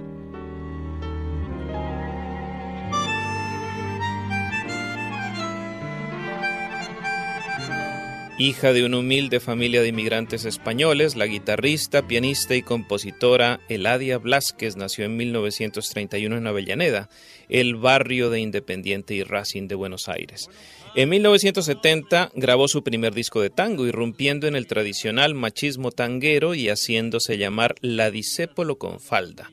Hija 8.39 8.75
de 8.75 8.85
una 8.85 8.99
humilde 8.99 9.41
familia 9.41 9.81
de 9.81 9.89
inmigrantes 9.89 10.45
españoles, 10.45 11.17
la 11.17 11.25
guitarrista, 11.25 12.07
pianista 12.07 12.55
y 12.55 12.61
compositora 12.61 13.61
Eladia 13.71 14.19
Blasquez 14.19 14.77
nació 14.77 15.07
en 15.07 15.17
1931 15.17 16.37
en 16.37 16.47
Avellaneda, 16.47 17.09
el 17.49 17.77
barrio 17.77 18.29
de 18.29 18.41
Independiente 18.41 19.15
y 19.15 19.23
Racing 19.23 19.67
de 19.67 19.77
Buenos 19.77 20.11
Aires. 20.11 20.51
En 20.97 21.11
1970 21.11 22.31
grabó 22.35 22.69
su 22.69 22.83
primer 22.83 23.13
disco 23.13 23.43
de 23.43 23.51
tango, 23.51 23.87
irrumpiendo 23.87 24.47
en 24.47 24.57
el 24.57 24.67
tradicional 24.67 25.35
machismo 25.35 25.91
tanguero 25.91 26.55
y 26.55 26.71
haciéndose 26.71 27.37
llamar 27.37 27.75
la 27.83 28.11
disépolo 28.11 28.79
con 28.79 28.99
falda. 28.99 29.51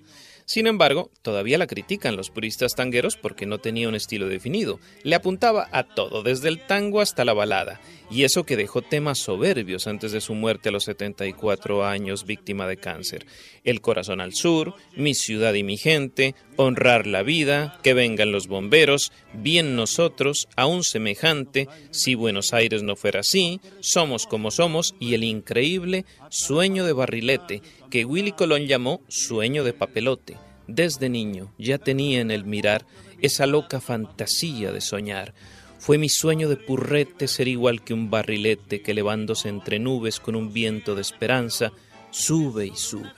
Sin 0.53 0.67
embargo, 0.67 1.09
todavía 1.23 1.57
la 1.57 1.65
critican 1.65 2.15
los 2.15 2.29
puristas 2.29 2.75
tangueros 2.75 3.17
porque 3.17 3.47
no 3.47 3.57
tenía 3.57 3.89
un 3.89 3.95
estilo 3.95 4.27
definido. 4.27 4.79
Le 5.01 5.15
apuntaba 5.15 5.67
a 5.71 5.95
todo, 5.95 6.21
desde 6.21 6.47
el 6.47 6.59
tango 6.59 7.01
hasta 7.01 7.25
la 7.25 7.33
balada, 7.33 7.81
y 8.11 8.23
eso 8.23 8.43
que 8.43 8.55
dejó 8.55 8.83
temas 8.83 9.17
soberbios 9.17 9.87
antes 9.87 10.11
de 10.11 10.21
su 10.21 10.35
muerte 10.35 10.69
a 10.69 10.71
los 10.71 10.83
74 10.83 11.87
años 11.87 12.27
víctima 12.27 12.67
de 12.67 12.77
cáncer. 12.77 13.25
El 13.63 13.81
corazón 13.81 14.21
al 14.21 14.35
sur, 14.35 14.75
Mi 14.95 15.15
ciudad 15.15 15.55
y 15.55 15.63
mi 15.63 15.77
gente, 15.77 16.35
Honrar 16.55 17.07
la 17.07 17.23
vida, 17.23 17.79
Que 17.81 17.95
vengan 17.95 18.31
los 18.31 18.45
bomberos, 18.45 19.11
Bien 19.33 19.75
nosotros, 19.75 20.47
Aún 20.55 20.83
semejante, 20.83 21.67
Si 21.89 22.13
Buenos 22.13 22.53
Aires 22.53 22.83
no 22.83 22.95
fuera 22.95 23.21
así, 23.21 23.59
Somos 23.79 24.27
como 24.27 24.51
somos 24.51 24.93
y 24.99 25.15
el 25.15 25.23
increíble 25.23 26.05
Sueño 26.29 26.85
de 26.85 26.93
barrilete, 26.93 27.61
que 27.93 28.05
Willy 28.05 28.31
Colón 28.31 28.65
llamó 28.65 29.01
Sueño 29.07 29.63
de 29.63 29.71
papelote. 29.71 30.39
Desde 30.65 31.09
niño 31.09 31.53
ya 31.59 31.77
tenía 31.77 32.21
en 32.21 32.31
el 32.31 32.43
mirar 32.43 32.87
esa 33.21 33.45
loca 33.45 33.79
fantasía 33.79 34.71
de 34.71 34.81
soñar. 34.81 35.35
Fue 35.77 35.99
mi 35.99 36.09
sueño 36.09 36.49
de 36.49 36.57
purrete 36.57 37.27
ser 37.27 37.47
igual 37.47 37.83
que 37.83 37.93
un 37.93 38.09
barrilete 38.09 38.81
que 38.81 38.93
elevándose 38.93 39.47
entre 39.47 39.77
nubes 39.77 40.19
con 40.19 40.35
un 40.35 40.51
viento 40.51 40.95
de 40.95 41.01
esperanza, 41.01 41.71
sube 42.09 42.65
y 42.65 42.75
sube. 42.75 43.11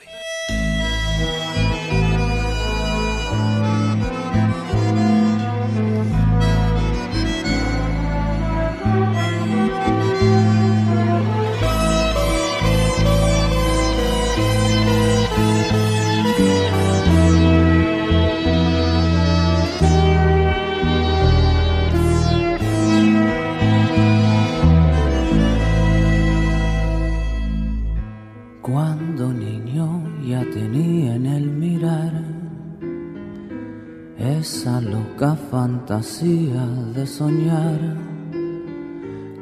Soñar. 37.18 37.80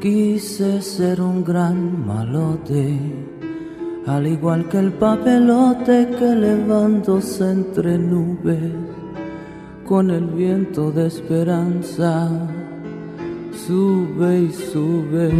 Quise 0.01 0.81
ser 0.81 1.21
un 1.21 1.43
gran 1.43 2.07
malote, 2.07 2.97
al 4.07 4.27
igual 4.27 4.69
que 4.69 4.79
el 4.79 4.93
papelote 4.93 6.09
que 6.17 6.27
elevándose 6.37 7.51
entre 7.51 7.99
nubes, 7.99 8.71
con 9.85 10.11
el 10.11 10.27
viento 10.27 10.93
de 10.93 11.09
esperanza, 11.09 12.31
sube 13.67 14.43
y 14.43 14.53
sube 14.53 15.33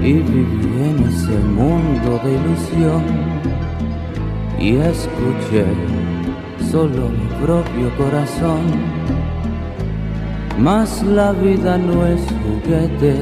y 0.00 0.12
viví 0.12 0.74
en 0.90 0.96
ese 1.10 1.38
mundo 1.60 2.10
de 2.22 2.30
ilusión 2.38 3.04
y 4.58 4.76
escuché 4.76 5.66
solo 6.70 7.10
mi 7.18 7.28
propio 7.44 7.86
corazón. 7.98 9.23
Mas 10.58 11.02
la 11.02 11.32
vida 11.32 11.76
no 11.76 12.06
es 12.06 12.20
juguete 12.42 13.16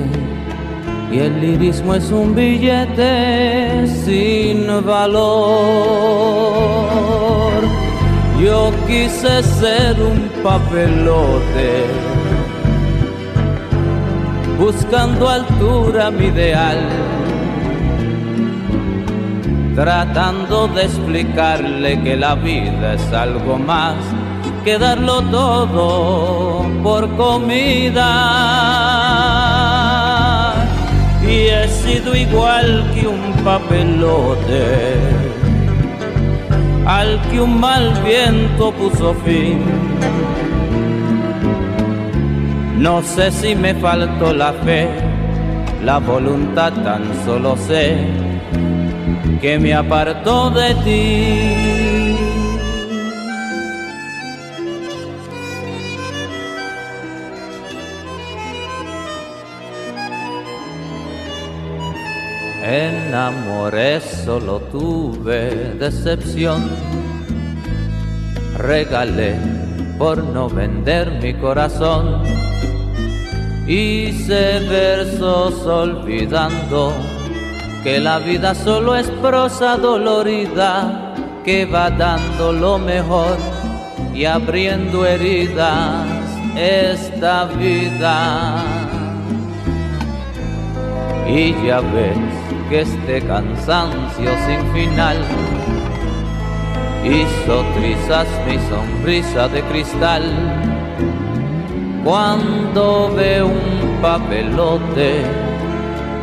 y 1.11 1.19
el 1.19 1.41
lirismo 1.41 1.95
es 1.95 2.11
un 2.11 2.35
billete 2.35 3.87
sin 3.87 4.67
valor. 4.85 5.23
Yo 8.43 8.71
quise 8.87 9.43
ser 9.43 10.01
un 10.01 10.31
papelote 10.43 11.85
buscando 14.59 15.29
altura 15.29 16.11
mi 16.11 16.27
ideal, 16.27 16.79
tratando 19.75 20.69
de 20.69 20.85
explicarle 20.85 22.01
que 22.03 22.17
la 22.17 22.35
vida 22.35 22.95
es 22.95 23.13
algo 23.13 23.59
más 23.59 23.97
que 24.65 24.79
darlo 24.79 25.23
todo 25.23 26.67
por 26.83 27.09
comida. 27.17 28.09
Y 31.23 31.49
he 31.49 31.69
sido 31.69 32.15
igual 32.15 32.91
que 32.95 33.07
un 33.07 33.33
papelote, 33.45 34.95
al 36.87 37.21
que 37.31 37.41
un 37.41 37.61
mal 37.61 37.93
viento 38.05 38.73
puso 38.73 39.15
fin 39.25 39.61
no 42.83 43.01
sé 43.01 43.31
si 43.31 43.55
me 43.55 43.75
faltó 43.75 44.33
la 44.33 44.53
fe, 44.65 44.89
la 45.85 45.99
voluntad, 45.99 46.73
tan 46.83 47.05
solo 47.25 47.57
sé 47.57 47.97
que 49.41 49.57
me 49.57 49.73
apartó 49.73 50.51
de 50.51 50.75
ti. 50.85 51.82
En 62.63 63.13
amores 63.13 64.05
solo 64.25 64.61
tuve 64.61 65.75
decepción, 65.75 66.71
regalé 68.57 69.35
por 69.99 70.23
no 70.23 70.49
vender 70.49 71.19
mi 71.21 71.35
corazón 71.35 72.23
Hice 73.67 74.59
versos 74.69 75.65
olvidando 75.67 76.93
que 77.85 78.01
la 78.01 78.19
vida 78.19 78.57
solo 78.57 78.97
es 78.97 79.09
prosa 79.23 79.77
dolorida 79.77 81.15
que 81.45 81.65
va 81.65 81.89
dando 81.89 82.53
lo 82.53 82.79
mejor 82.79 83.37
y 84.13 84.25
abriendo 84.25 85.07
heridas 85.07 86.07
esta 86.57 87.45
vida. 87.45 88.57
Y 91.29 91.55
ya 91.65 91.81
ves 91.81 92.52
que 92.73 92.81
este 92.81 93.21
cansancio 93.27 94.31
sin 94.47 94.73
final 94.73 95.19
hizo 97.05 97.63
trizas 97.75 98.27
mi 98.47 98.57
sonrisa 98.71 99.47
de 99.49 99.61
cristal. 99.65 100.23
Cuando 102.03 103.13
ve 103.15 103.43
un 103.43 104.01
papelote, 104.01 105.21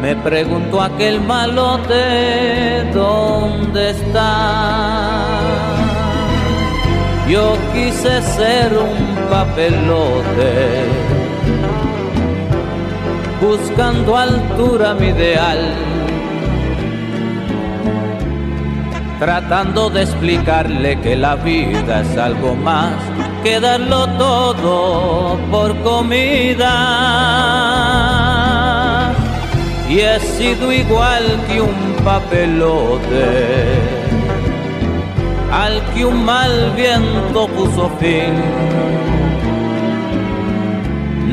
me 0.01 0.15
pregunto 0.15 0.81
aquel 0.81 1.21
malote, 1.21 2.83
¿dónde 2.95 3.91
está? 3.91 5.27
Yo 7.29 7.55
quise 7.75 8.23
ser 8.23 8.73
un 8.73 9.29
papelote, 9.29 10.85
buscando 13.39 14.17
altura 14.17 14.95
mi 14.95 15.09
ideal 15.09 15.98
tratando 19.19 19.89
de 19.89 20.03
explicarle 20.03 20.99
que 21.01 21.15
la 21.17 21.35
vida 21.35 22.01
es 22.01 22.17
algo 22.17 22.55
más 22.55 22.95
que 23.43 23.59
darlo 23.59 24.07
todo 24.17 25.37
por 25.51 25.77
comida. 25.81 26.71
Y 29.89 29.99
he 29.99 30.19
sido 30.19 30.71
igual 30.71 31.23
que 31.47 31.61
un 31.61 31.95
papelote, 32.03 33.75
al 35.51 35.83
que 35.93 36.05
un 36.05 36.23
mal 36.23 36.71
viento 36.75 37.47
puso 37.47 37.89
fin. 37.99 38.33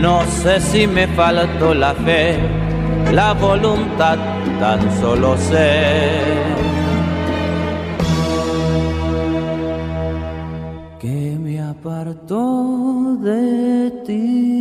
No 0.00 0.24
sé 0.42 0.60
si 0.60 0.86
me 0.86 1.06
faltó 1.08 1.74
la 1.74 1.94
fe, 1.94 2.38
la 3.12 3.32
voluntad, 3.34 4.18
tan 4.58 4.80
solo 5.00 5.36
sé 5.36 6.55
apartó 12.16 13.16
de 13.20 13.90
ti. 14.06 14.55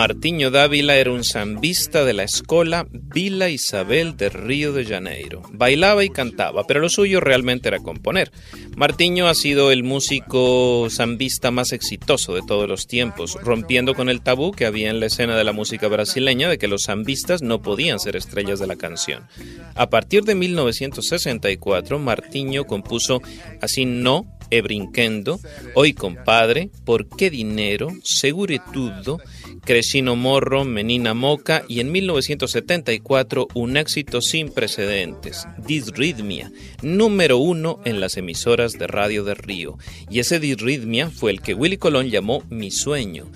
Martiño 0.00 0.50
Dávila 0.50 0.96
era 0.96 1.12
un 1.12 1.24
zambista 1.24 2.06
de 2.06 2.14
la 2.14 2.22
escuela 2.22 2.86
Vila 2.90 3.50
Isabel 3.50 4.16
de 4.16 4.30
Río 4.30 4.72
de 4.72 4.86
Janeiro. 4.86 5.42
Bailaba 5.52 6.02
y 6.04 6.08
cantaba, 6.08 6.64
pero 6.66 6.80
lo 6.80 6.88
suyo 6.88 7.20
realmente 7.20 7.68
era 7.68 7.80
componer. 7.80 8.32
Martiño 8.78 9.28
ha 9.28 9.34
sido 9.34 9.70
el 9.70 9.84
músico 9.84 10.86
zambista 10.88 11.50
más 11.50 11.72
exitoso 11.72 12.34
de 12.34 12.40
todos 12.40 12.66
los 12.66 12.86
tiempos, 12.86 13.36
rompiendo 13.42 13.94
con 13.94 14.08
el 14.08 14.22
tabú 14.22 14.52
que 14.52 14.64
había 14.64 14.88
en 14.88 15.00
la 15.00 15.06
escena 15.06 15.36
de 15.36 15.44
la 15.44 15.52
música 15.52 15.86
brasileña 15.86 16.48
de 16.48 16.56
que 16.56 16.66
los 16.66 16.84
zambistas 16.86 17.42
no 17.42 17.60
podían 17.60 18.00
ser 18.00 18.16
estrellas 18.16 18.58
de 18.58 18.68
la 18.68 18.76
canción. 18.76 19.26
A 19.74 19.90
partir 19.90 20.24
de 20.24 20.34
1964, 20.34 21.98
Martiño 21.98 22.64
compuso 22.64 23.20
Así 23.60 23.84
No, 23.84 24.24
E 24.50 24.60
Brinquendo, 24.62 25.40
Hoy 25.74 25.92
Compadre, 25.94 26.70
Por 26.84 27.08
qué 27.08 27.30
Dinero, 27.30 27.88
Seguretudo, 28.02 29.20
Crescino 29.64 30.16
Morro, 30.16 30.64
Menina 30.64 31.14
Moca 31.14 31.64
y 31.68 31.80
en 31.80 31.92
1974 31.92 33.48
un 33.54 33.76
éxito 33.76 34.20
sin 34.20 34.50
precedentes, 34.50 35.46
Disrhythmia, 35.58 36.50
número 36.82 37.38
uno 37.38 37.80
en 37.84 38.00
las 38.00 38.16
emisoras 38.16 38.72
de 38.72 38.86
radio 38.86 39.24
de 39.24 39.34
Río. 39.34 39.78
Y 40.08 40.20
ese 40.20 40.40
Disrhythmia 40.40 41.10
fue 41.10 41.30
el 41.30 41.40
que 41.40 41.54
Willy 41.54 41.76
Colón 41.76 42.10
llamó 42.10 42.42
Mi 42.48 42.70
Sueño. 42.70 43.26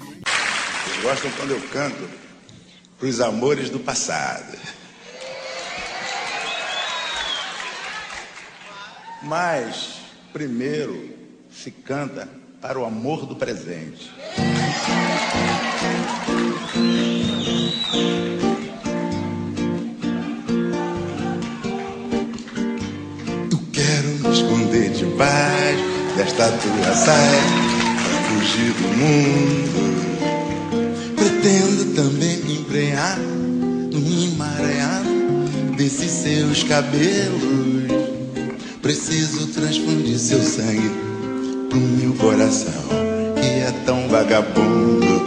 Gostam 1.02 1.32
cuando 1.36 1.56
canto 1.70 2.06
pros 2.98 3.20
amores 3.20 3.70
do 3.70 3.78
passado. 3.78 4.56
Primeiro 10.34 11.10
se 11.48 11.70
canta 11.70 12.28
para 12.60 12.76
o 12.76 12.84
amor 12.84 13.24
do 13.24 13.36
presente. 13.36 14.10
Eu 23.48 23.60
quero 23.72 24.08
me 24.08 24.32
esconder 24.32 24.90
debaixo 24.90 25.84
desta 26.16 26.50
tua 26.50 26.94
saia 26.94 27.42
fugir 28.28 28.72
do 28.72 28.88
mundo. 28.98 29.94
Pretendo 31.14 31.94
também 31.94 32.38
me 32.38 32.58
embrenhar 32.58 33.20
num 33.20 34.32
emaranhado 34.32 35.74
desses 35.76 36.10
seus 36.10 36.64
cabelos. 36.64 38.03
Preciso 38.84 39.46
transfundir 39.46 40.18
seu 40.18 40.42
sangue 40.42 40.90
pro 41.70 41.80
meu 41.80 42.12
coração 42.16 42.84
que 43.40 43.46
é 43.46 43.72
tão 43.86 44.06
vagabundo. 44.08 45.26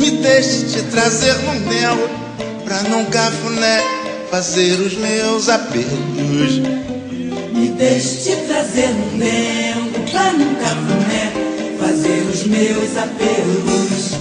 Me 0.00 0.10
deixe 0.10 0.66
te 0.66 0.82
trazer 0.90 1.34
no 1.34 1.60
mel 1.60 1.96
pra 2.64 2.82
num 2.82 3.04
cafuné 3.04 3.84
fazer 4.28 4.72
os 4.80 4.94
meus 4.94 5.48
apelos. 5.48 6.58
Me 7.52 7.68
deixe 7.78 8.16
te 8.16 8.36
trazer 8.48 8.88
no 8.88 9.18
mel 9.18 9.76
pra 10.10 10.32
num 10.32 10.56
cafuné 10.56 11.32
fazer 11.78 12.24
os 12.28 12.44
meus 12.44 12.96
apelos. 12.96 14.11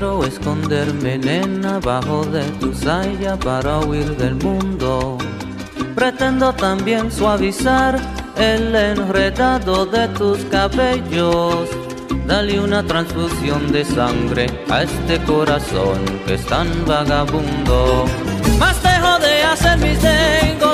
Quiero 0.00 0.24
esconderme, 0.24 1.18
nena, 1.18 1.78
bajo 1.78 2.24
de 2.24 2.42
tu 2.58 2.72
saya 2.72 3.36
para 3.36 3.80
huir 3.80 4.16
del 4.16 4.34
mundo. 4.36 5.18
Pretendo 5.94 6.54
también 6.54 7.12
suavizar 7.12 8.00
el 8.38 8.74
enredado 8.74 9.84
de 9.84 10.08
tus 10.08 10.38
cabellos. 10.46 11.68
Dale 12.26 12.58
una 12.60 12.82
transfusión 12.82 13.72
de 13.72 13.84
sangre 13.84 14.46
a 14.70 14.84
este 14.84 15.18
corazón 15.24 16.02
que 16.24 16.34
es 16.34 16.46
tan 16.46 16.66
vagabundo. 16.86 18.06
Más 18.58 18.82
dejo 18.82 19.18
de 19.18 19.42
hacer 19.42 19.78
mis 19.80 19.98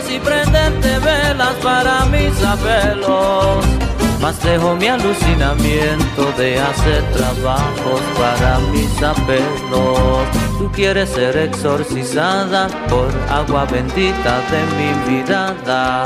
y 0.09 0.21
prenderte 0.21 0.99
velas 1.01 1.55
para 1.65 2.05
mis 2.07 2.45
apelos. 2.45 3.96
Más 4.27 4.43
dejo 4.43 4.75
mi 4.75 4.89
alucinamiento 4.89 6.33
de 6.37 6.59
hacer 6.59 7.01
trabajos 7.13 8.01
para 8.19 8.59
mis 8.73 9.01
apelos. 9.01 10.27
Tú 10.59 10.69
quieres 10.73 11.11
ser 11.11 11.37
exorcizada 11.37 12.67
por 12.89 13.09
agua 13.31 13.67
bendita 13.67 14.41
de 14.51 14.65
mi 14.77 15.13
mirada. 15.13 16.03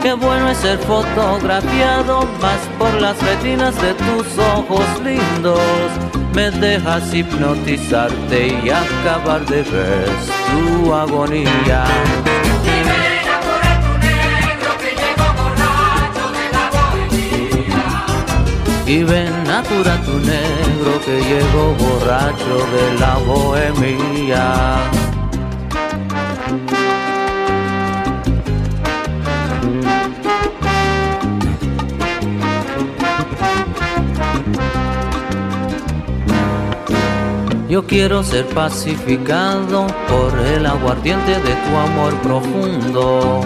Qué 0.00 0.12
bueno 0.14 0.50
es 0.50 0.58
ser 0.58 0.78
fotografiado 0.78 2.28
más 2.40 2.60
por 2.78 2.94
las 3.00 3.20
retinas 3.20 3.74
de 3.82 3.92
tus 3.94 4.38
ojos 4.38 4.86
lindos. 5.02 5.58
Me 6.36 6.48
dejas 6.52 7.12
hipnotizarte 7.12 8.60
y 8.62 8.70
acabar 8.70 9.44
de 9.46 9.64
ver 9.64 10.08
tu 10.52 10.94
agonía. 10.94 11.86
Y 18.86 19.04
ven 19.04 19.48
a 19.48 19.62
tu 19.62 20.18
negro 20.18 21.00
que 21.04 21.20
llegó 21.20 21.74
borracho 21.74 22.56
de 22.74 22.98
la 22.98 23.14
bohemia. 23.18 24.76
Yo 37.68 37.86
quiero 37.86 38.22
ser 38.22 38.44
pacificado 38.48 39.86
por 40.06 40.38
el 40.46 40.66
aguardiente 40.66 41.30
de 41.30 41.54
tu 41.54 41.76
amor 41.78 42.14
profundo. 42.20 43.40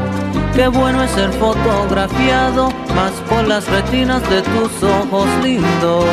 Qué 0.56 0.68
bueno 0.68 1.02
es 1.02 1.10
ser 1.10 1.30
fotografiado, 1.34 2.70
más 2.94 3.12
por 3.28 3.46
las 3.46 3.68
retinas 3.68 4.22
de 4.30 4.40
tus 4.40 4.82
ojos 4.82 5.28
lindos, 5.42 6.06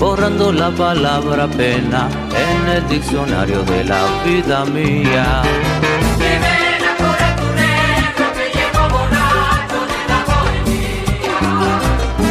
borrando 0.00 0.52
la 0.52 0.72
palabra 0.72 1.46
pena 1.46 2.08
en 2.34 2.68
el 2.68 2.88
diccionario 2.88 3.62
de 3.62 3.84
la 3.84 4.04
vida 4.24 4.64
mía. 4.64 5.42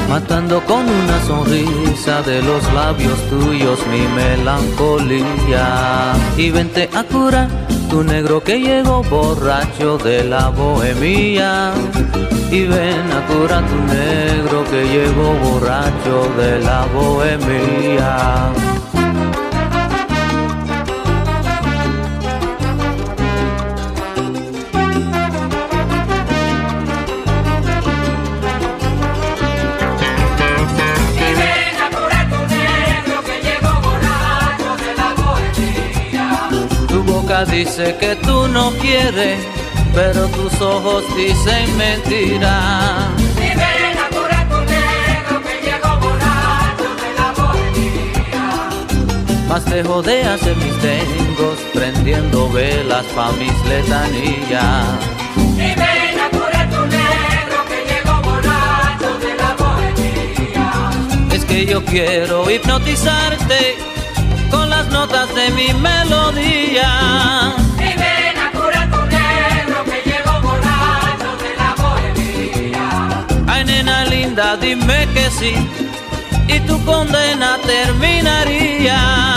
matando 0.10 0.62
con 0.66 0.90
una 0.90 1.22
sonrisa 1.26 2.22
de 2.24 2.42
los 2.42 2.64
labios 2.74 3.20
tuyos 3.30 3.80
mi 3.88 4.02
melancolía. 4.16 6.14
Y 6.36 6.50
vente 6.50 6.90
a 6.94 7.04
curar 7.04 7.48
tu 7.90 8.04
negro 8.04 8.42
que 8.42 8.60
llegó 8.60 9.04
borracho 9.04 9.98
de 9.98 10.24
la 10.24 10.50
bohemia. 10.50 11.72
Y 12.52 12.66
ven 12.66 13.12
a 13.12 13.26
curar 13.28 13.66
tu 13.68 13.76
negro 13.94 14.64
que 14.70 14.84
llegó 14.86 15.34
borracho 15.44 16.30
de 16.38 16.60
la 16.60 16.86
bohemia. 16.94 18.77
Dice 37.46 37.96
que 38.00 38.16
tú 38.16 38.48
no 38.48 38.72
quieres, 38.82 39.40
pero 39.94 40.28
tus 40.28 40.60
ojos 40.60 41.04
dicen 41.16 41.78
mentira. 41.78 43.10
Y 43.36 43.50
ven 43.50 43.98
a 43.98 44.10
curar 44.10 44.50
tu 44.50 44.58
negro 44.58 45.42
que 45.46 45.62
llegó 45.66 45.98
borracho 45.98 46.90
de 47.04 47.10
la 47.20 47.32
bohemia. 47.38 48.48
Más 49.48 49.70
lejos 49.70 50.06
de 50.06 50.24
hacer 50.24 50.56
mis 50.58 50.78
tengos, 50.80 51.60
prendiendo 51.74 52.50
velas 52.50 53.06
pa' 53.16 53.32
mis 53.34 53.66
letanillas. 53.66 54.86
Y 55.36 55.76
ven 55.82 56.20
a 56.20 56.30
curar 56.32 56.70
tu 56.70 56.86
negro 56.88 57.58
que 57.70 57.80
llegó 57.94 58.22
borracho 58.22 59.20
de 59.20 59.36
la 59.36 59.54
bohemia. 59.62 61.36
Es 61.36 61.46
que 61.46 61.66
yo 61.66 61.86
quiero 61.86 62.50
hipnotizarte 62.50 63.78
las 64.88 64.92
notas 64.92 65.34
de 65.36 65.50
mi 65.52 65.74
melodía. 65.74 67.56
Y 67.78 67.98
ven 67.98 68.38
a 68.38 68.52
curar 68.52 68.90
tu 68.92 69.06
negro 69.06 69.84
que 69.86 70.10
llegó 70.10 70.42
borracho 70.42 71.38
de 71.44 71.56
la 71.56 71.76
bohemia. 71.76 73.26
Ay, 73.48 73.66
nena 73.66 74.06
linda, 74.06 74.58
dime 74.58 75.08
que 75.14 75.30
sí, 75.30 75.54
y 76.48 76.60
tu 76.62 76.84
condena 76.86 77.58
terminaría. 77.66 79.37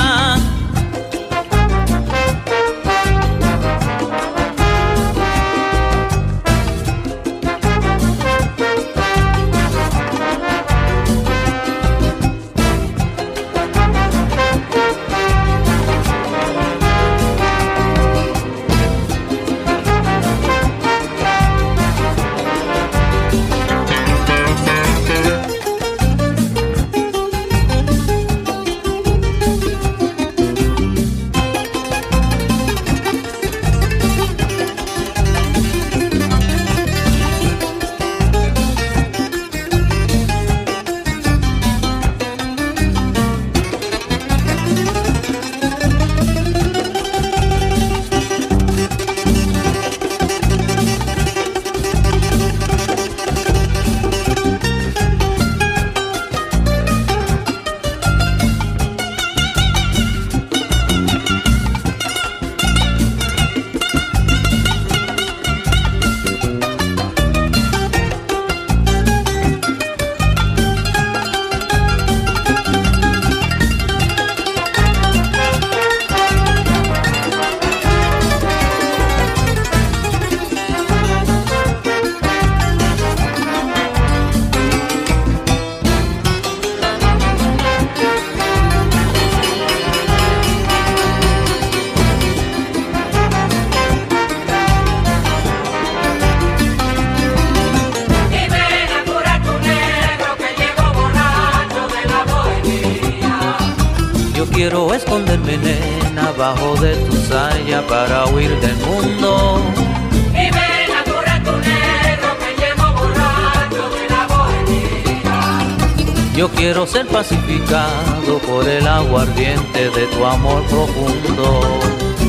Ser 116.90 117.06
pacificado 117.06 118.38
por 118.48 118.66
el 118.68 118.86
aguardiente 118.86 119.90
de 119.90 120.06
tu 120.06 120.24
amor 120.24 120.62
profundo. 120.64 121.60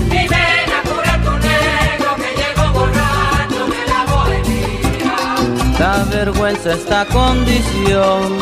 Y 0.07 0.27
ven 0.27 0.69
a 0.77 0.81
curar 0.87 1.23
tu 1.23 1.31
negro 1.31 2.15
que 2.17 2.29
llegó 2.41 2.71
borracho 2.73 3.65
de 3.73 3.81
la 3.91 4.05
bohemia. 4.11 5.79
Da 5.79 6.03
vergüenza 6.03 6.73
esta 6.73 7.05
condición, 7.05 8.37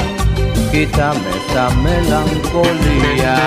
quítame 0.72 1.22
esta 1.48 1.70
melancolía. 1.70 3.40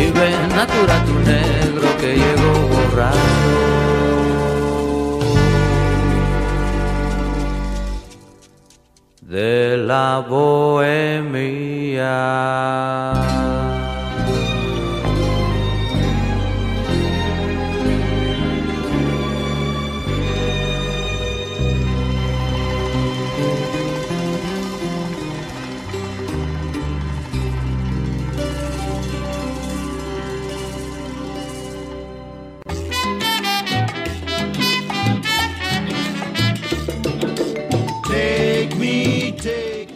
Y 0.00 0.10
ven 0.18 0.52
a 0.58 0.66
curar 0.66 1.02
tu 1.04 1.14
negro 1.30 1.86
que 2.00 2.10
llegó 2.20 2.52
borracho. 2.72 3.80
de 9.30 9.76
la 9.76 10.24
bohemia. 10.28 11.20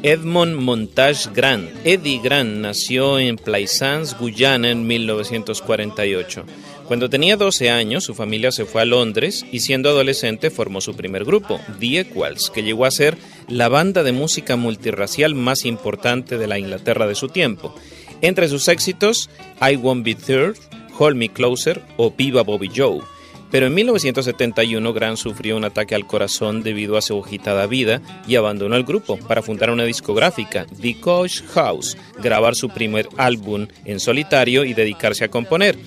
Edmond 0.04 0.56
Montage 0.56 1.30
Grant. 1.32 1.70
Eddie 1.82 2.20
Grant 2.22 2.58
nació 2.58 3.18
en 3.18 3.36
Plaisance, 3.36 4.14
Guyana, 4.20 4.70
en 4.70 4.86
1948. 4.86 6.44
Cuando 6.86 7.08
tenía 7.08 7.38
12 7.38 7.70
años, 7.70 8.04
su 8.04 8.14
familia 8.14 8.52
se 8.52 8.66
fue 8.66 8.82
a 8.82 8.84
Londres 8.84 9.46
y 9.50 9.60
siendo 9.60 9.88
adolescente 9.88 10.50
formó 10.50 10.82
su 10.82 10.94
primer 10.94 11.24
grupo, 11.24 11.58
The 11.80 12.00
Equals, 12.00 12.50
que 12.50 12.62
llegó 12.62 12.84
a 12.84 12.90
ser 12.90 13.16
la 13.48 13.70
banda 13.70 14.02
de 14.02 14.12
música 14.12 14.56
multirracial 14.56 15.34
más 15.34 15.64
importante 15.64 16.36
de 16.36 16.48
la 16.48 16.58
Inglaterra 16.58 17.06
de 17.06 17.14
su 17.14 17.28
tiempo. 17.28 17.74
Entre 18.20 18.50
sus 18.50 18.68
éxitos, 18.68 19.30
I 19.58 19.76
Won't 19.76 20.04
Be 20.04 20.14
Third, 20.14 20.56
Hold 20.98 21.16
Me 21.16 21.30
Closer 21.30 21.80
o 21.96 22.10
Viva 22.10 22.42
Bobby 22.42 22.70
Joe. 22.76 23.00
Pero 23.54 23.68
en 23.68 23.74
1971 23.74 24.92
Grant 24.92 25.16
sufrió 25.16 25.56
un 25.56 25.62
ataque 25.62 25.94
al 25.94 26.08
corazón 26.08 26.64
debido 26.64 26.96
a 26.96 27.02
su 27.02 27.22
agitada 27.22 27.68
vida 27.68 28.02
y 28.26 28.34
abandonó 28.34 28.74
el 28.74 28.82
grupo 28.82 29.16
para 29.16 29.42
fundar 29.42 29.70
una 29.70 29.84
discográfica, 29.84 30.66
The 30.80 30.98
Coach 30.98 31.40
House, 31.54 31.96
grabar 32.20 32.56
su 32.56 32.68
primer 32.68 33.08
álbum 33.16 33.68
en 33.84 34.00
solitario 34.00 34.64
y 34.64 34.74
dedicarse 34.74 35.22
a 35.22 35.28
componer. 35.30 35.78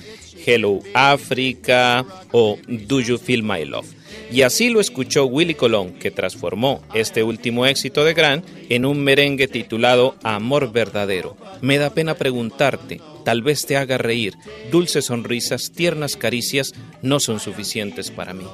Hello 0.46 0.80
Africa 0.94 2.06
o 2.32 2.58
Do 2.70 3.02
You 3.02 3.18
Feel 3.18 3.44
My 3.44 3.66
Love. 3.66 3.97
Y 4.32 4.42
así 4.42 4.70
lo 4.70 4.80
escuchó 4.80 5.26
Willy 5.26 5.56
Colón, 5.56 5.94
que 5.94 6.12
transformó 6.12 6.84
este 6.94 7.24
último 7.24 7.66
éxito 7.66 8.04
de 8.04 8.14
Grant 8.14 8.46
en 8.70 8.86
un 8.86 9.04
merengue 9.04 9.48
titulado 9.48 10.16
Amor 10.22 10.72
Verdadero. 10.72 11.38
Me 11.62 11.78
da 11.78 11.92
pena 11.92 12.16
preguntarte, 12.16 13.02
tal 13.24 13.42
vez 13.42 13.66
te 13.66 13.78
haga 13.78 13.98
reír, 13.98 14.34
dulces 14.72 15.06
sonrisas, 15.06 15.72
tiernas 15.72 16.18
caricias 16.18 16.74
no 17.02 17.20
son 17.20 17.40
suficientes 17.40 18.12
para 18.12 18.34
mí. 18.34 18.46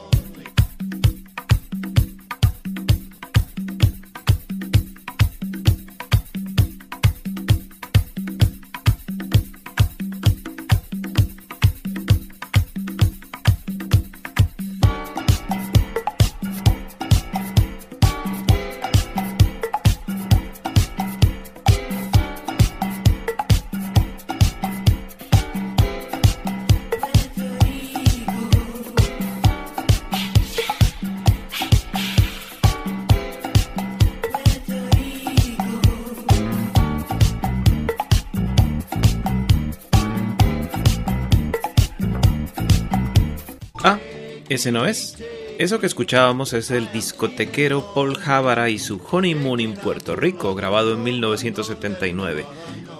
Ese 44.64 44.72
no 44.72 44.86
es. 44.86 45.18
Eso 45.59 45.82
que 45.82 45.88
escuchábamos 45.88 46.53
es 46.53 46.72
el 46.72 46.89
discotequero 46.93 47.91
Paul 47.93 48.16
Javara 48.16 48.70
y 48.70 48.80
su 48.80 48.97
Honeymoon 49.11 49.59
en 49.59 49.74
Puerto 49.74 50.16
Rico, 50.16 50.55
grabado 50.55 50.93
en 50.93 51.03
1979. 51.03 52.45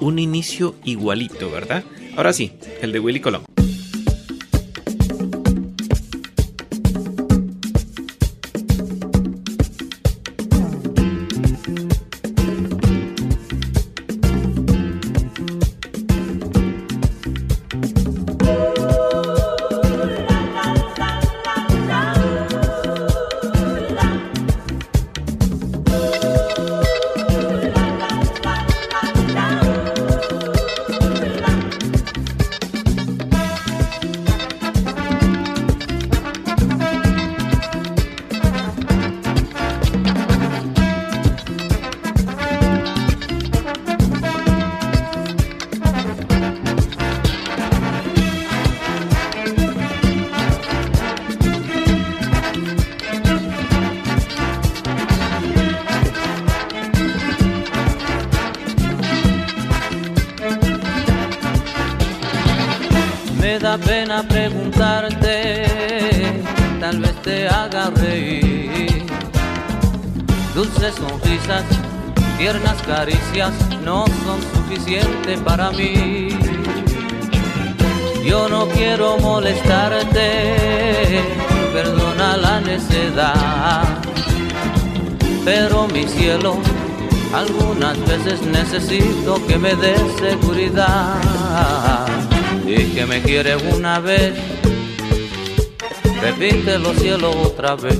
Un 0.01 0.20
inicio 0.20 0.76
igualito, 0.84 1.49
¿verdad? 1.49 1.86
Ahora 2.18 2.34
sí, 2.34 2.51
el 2.82 2.91
de 2.91 2.99
Willy 2.99 3.22
Colón. 3.22 3.45
Pena 63.78 64.21
preguntarte, 64.21 65.65
tal 66.80 66.99
vez 66.99 67.15
te 67.24 67.47
haga 67.47 67.89
reír. 67.89 69.03
Dulces 70.53 70.93
sonrisas, 70.93 71.63
tiernas 72.38 72.80
caricias 72.84 73.51
no 73.84 74.05
son 74.05 74.39
suficientes 74.53 75.39
para 75.39 75.71
mí. 75.71 76.30
Yo 78.24 78.47
no 78.47 78.67
quiero 78.67 79.17
molestarte, 79.17 81.24
perdona 81.74 82.38
la 82.38 82.61
necedad, 82.61 83.86
pero 85.43 85.88
mi 85.88 86.07
cielo, 86.07 86.57
algunas 87.34 87.97
veces 88.07 88.39
necesito 88.43 89.43
que 89.47 89.57
me 89.57 89.76
des 89.76 89.99
seguridad. 90.19 91.17
Y 92.66 92.86
que 92.93 93.05
me 93.05 93.22
quieres 93.22 93.61
una 93.74 93.99
vez, 93.99 94.34
repite 96.22 96.80
los 96.80 96.97
cielos 96.97 97.36
otra 97.36 97.76
vez. 97.76 97.99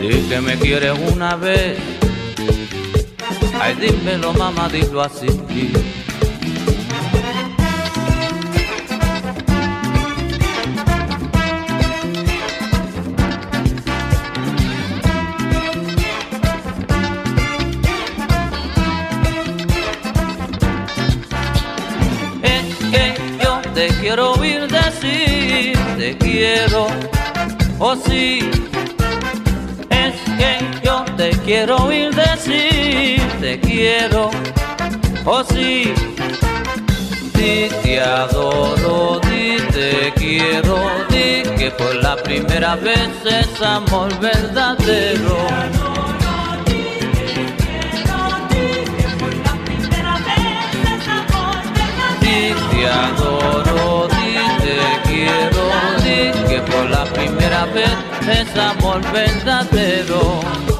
Y 0.00 0.28
que 0.28 0.40
me 0.40 0.56
quieres 0.56 0.98
una 1.12 1.36
vez, 1.36 1.78
ay 3.60 3.74
dímelo 3.74 4.32
mamá, 4.34 4.68
dilo 4.68 5.02
así. 5.02 5.28
Te 23.82 23.88
quiero 24.00 24.34
oír 24.34 24.68
decir, 24.68 25.76
te 25.98 26.16
quiero, 26.18 26.86
oh 27.80 27.96
sí. 27.96 28.38
Es 29.90 30.14
que 30.38 30.58
yo 30.84 31.04
te 31.16 31.30
quiero 31.44 31.78
oír 31.78 32.14
decir, 32.14 33.20
te 33.40 33.58
quiero, 33.58 34.30
oh 35.24 35.42
sí. 35.42 35.92
Di 37.34 37.68
te 37.82 38.00
adoro, 38.00 39.20
di 39.28 39.56
te 39.72 40.12
quiero, 40.14 40.78
di 41.08 41.42
que 41.58 41.72
por 41.76 41.92
la 41.96 42.14
primera 42.14 42.76
vez 42.76 43.10
es 43.24 43.62
amor 43.62 44.16
verdadero. 44.20 45.72
Es 58.28 58.56
amor 58.56 59.00
verdadero. 59.12 60.71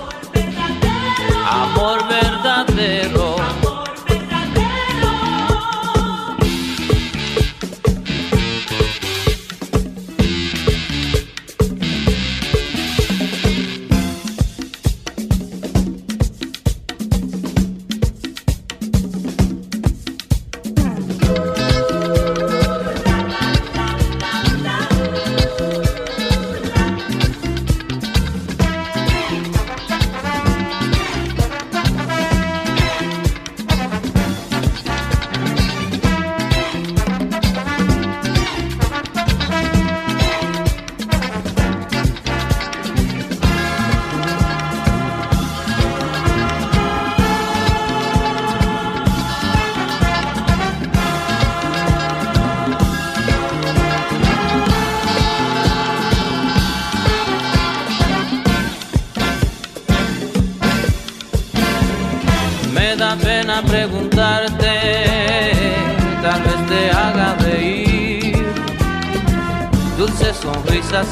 Sonrisas, 70.92 71.06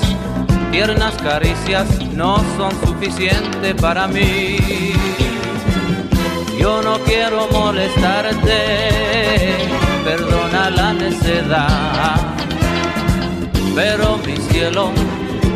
tiernas 0.71 1.15
caricias 1.23 1.87
no 2.15 2.37
son 2.57 2.71
suficientes 2.87 3.75
para 3.81 4.07
mí. 4.07 4.59
Yo 6.59 6.83
no 6.83 6.99
quiero 7.01 7.49
molestarte, 7.53 8.59
perdona 10.05 10.71
la 10.71 10.93
necedad, 10.93 12.17
pero 13.75 14.19
mi 14.19 14.37
cielo 14.53 14.91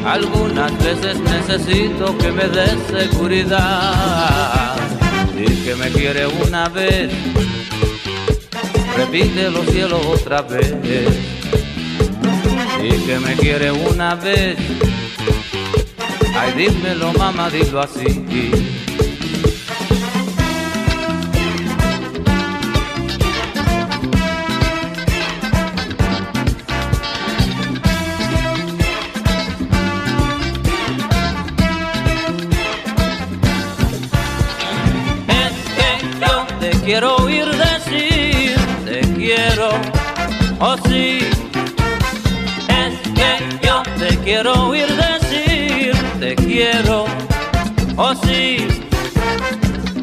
algunas 0.06 0.72
veces 0.82 1.18
necesito 1.20 2.16
que 2.18 2.32
me 2.32 2.44
des 2.44 2.76
seguridad. 2.90 4.76
Y 5.36 5.46
que 5.64 5.74
me 5.74 5.90
quiere 5.90 6.26
una 6.26 6.68
vez, 6.68 7.12
repite 8.96 9.50
los 9.50 9.66
cielos 9.66 10.00
otra 10.06 10.42
vez. 10.42 11.23
Y 12.86 12.90
que 13.06 13.18
me 13.18 13.34
quiere 13.36 13.72
una 13.72 14.14
vez, 14.14 14.58
ay 16.36 16.52
dímelo 16.52 17.14
mamá, 17.14 17.48
dilo 17.48 17.80
así. 17.80 18.04
quiero 36.84 37.16
oír 37.16 37.46
decir 37.46 38.56
te 38.84 39.00
quiero, 39.14 39.70
oh 40.60 40.76
sí, 40.86 41.18
quiero 44.24 44.68
oír 44.68 44.86
decir 44.88 45.92
te 46.18 46.34
quiero, 46.34 47.04
oh 47.96 48.14
sí, 48.24 48.66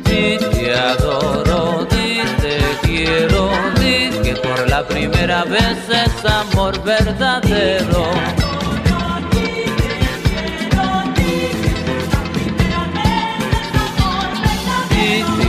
y 0.06 0.38
te 0.38 0.76
adoro, 0.76 1.88
di 1.90 2.22
te 2.40 2.60
quiero, 2.84 3.50
di 3.80 4.10
que 4.22 4.36
por 4.36 4.70
la 4.70 4.88
primera 4.88 5.44
vez 5.44 5.78
es 5.90 6.26
amor 6.26 6.82
verdadero. 6.84 8.06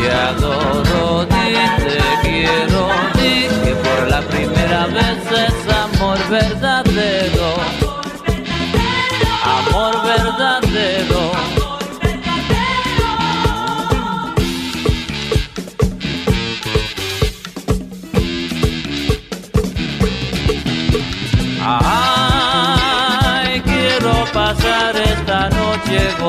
te 0.03 0.11
adoro, 0.11 1.25
di 1.27 1.55
te 1.85 1.99
quiero, 2.23 2.89
di 3.15 3.35
que 3.65 3.75
por 3.77 4.09
la 4.09 4.21
primera 4.23 4.87
vez 4.87 5.19
es 5.47 5.75
amor 5.75 6.19
verdadero, 6.31 7.32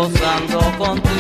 gozando 0.04 0.60
contigo, 0.78 1.12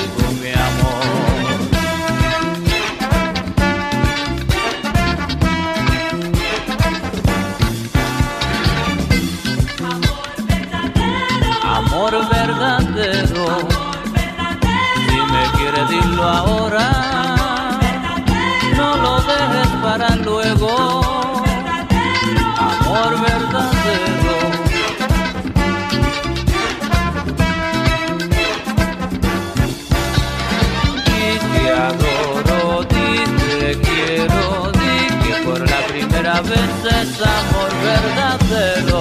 verdadero. 37.83 38.99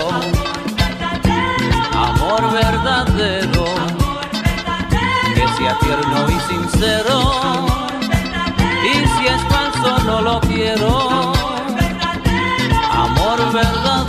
Amor 1.94 2.52
verdadero, 2.52 3.64
que 5.34 5.44
sea 5.56 5.78
tierno 5.78 6.30
y 6.30 6.38
sincero, 6.52 7.16
y 8.84 8.94
si 9.12 9.26
es 9.26 9.40
falso 9.52 9.98
no 10.04 10.20
lo 10.22 10.40
quiero, 10.40 11.32
amor 12.92 13.52
verdadero. 13.52 14.01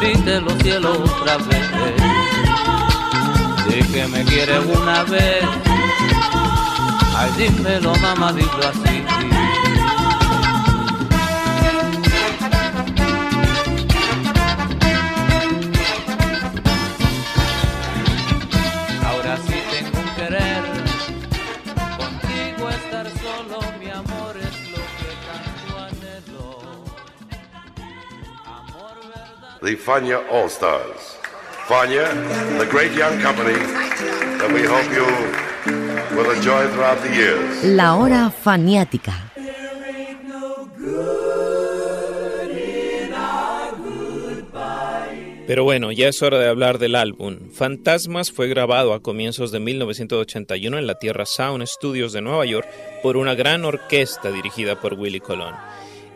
Repite 0.00 0.40
los 0.40 0.54
cielos 0.62 0.98
otra 0.98 1.36
vez. 1.38 1.96
De 3.68 3.80
que 3.92 4.06
me 4.06 4.24
quieres 4.24 4.64
una 4.64 5.02
vez, 5.04 5.44
ay 7.16 7.30
dímelo 7.36 7.94
mamá, 7.96 8.32
dilo 8.32 8.68
así. 8.68 9.15
The 29.66 29.74
Fania 29.74 30.22
All 30.30 30.48
Stars. 30.48 31.18
Fania, 31.66 32.06
the 32.56 32.66
great 32.66 32.92
young 32.92 33.18
company 33.20 33.58
that 34.38 34.50
we 34.54 34.62
hope 34.62 34.86
you 34.94 35.04
will 36.16 36.30
enjoy 36.30 36.68
throughout 36.68 37.02
the 37.02 37.12
years. 37.12 37.64
La 37.64 37.96
hora 37.96 38.30
faniática. 38.30 39.32
Pero 45.48 45.64
bueno, 45.64 45.90
ya 45.90 46.08
es 46.08 46.22
hora 46.22 46.38
de 46.38 46.48
hablar 46.48 46.78
del 46.78 46.94
álbum. 46.94 47.50
Fantasmas 47.52 48.30
fue 48.30 48.46
grabado 48.46 48.94
a 48.94 49.02
comienzos 49.02 49.50
de 49.50 49.58
1981 49.58 50.78
en 50.78 50.86
la 50.86 51.00
Tierra 51.00 51.26
Sound 51.26 51.66
Studios 51.66 52.12
de 52.12 52.20
Nueva 52.20 52.44
York 52.46 52.68
por 53.02 53.16
una 53.16 53.34
gran 53.34 53.64
orquesta 53.64 54.30
dirigida 54.30 54.80
por 54.80 54.94
Willie 54.94 55.20
Colón. 55.20 55.54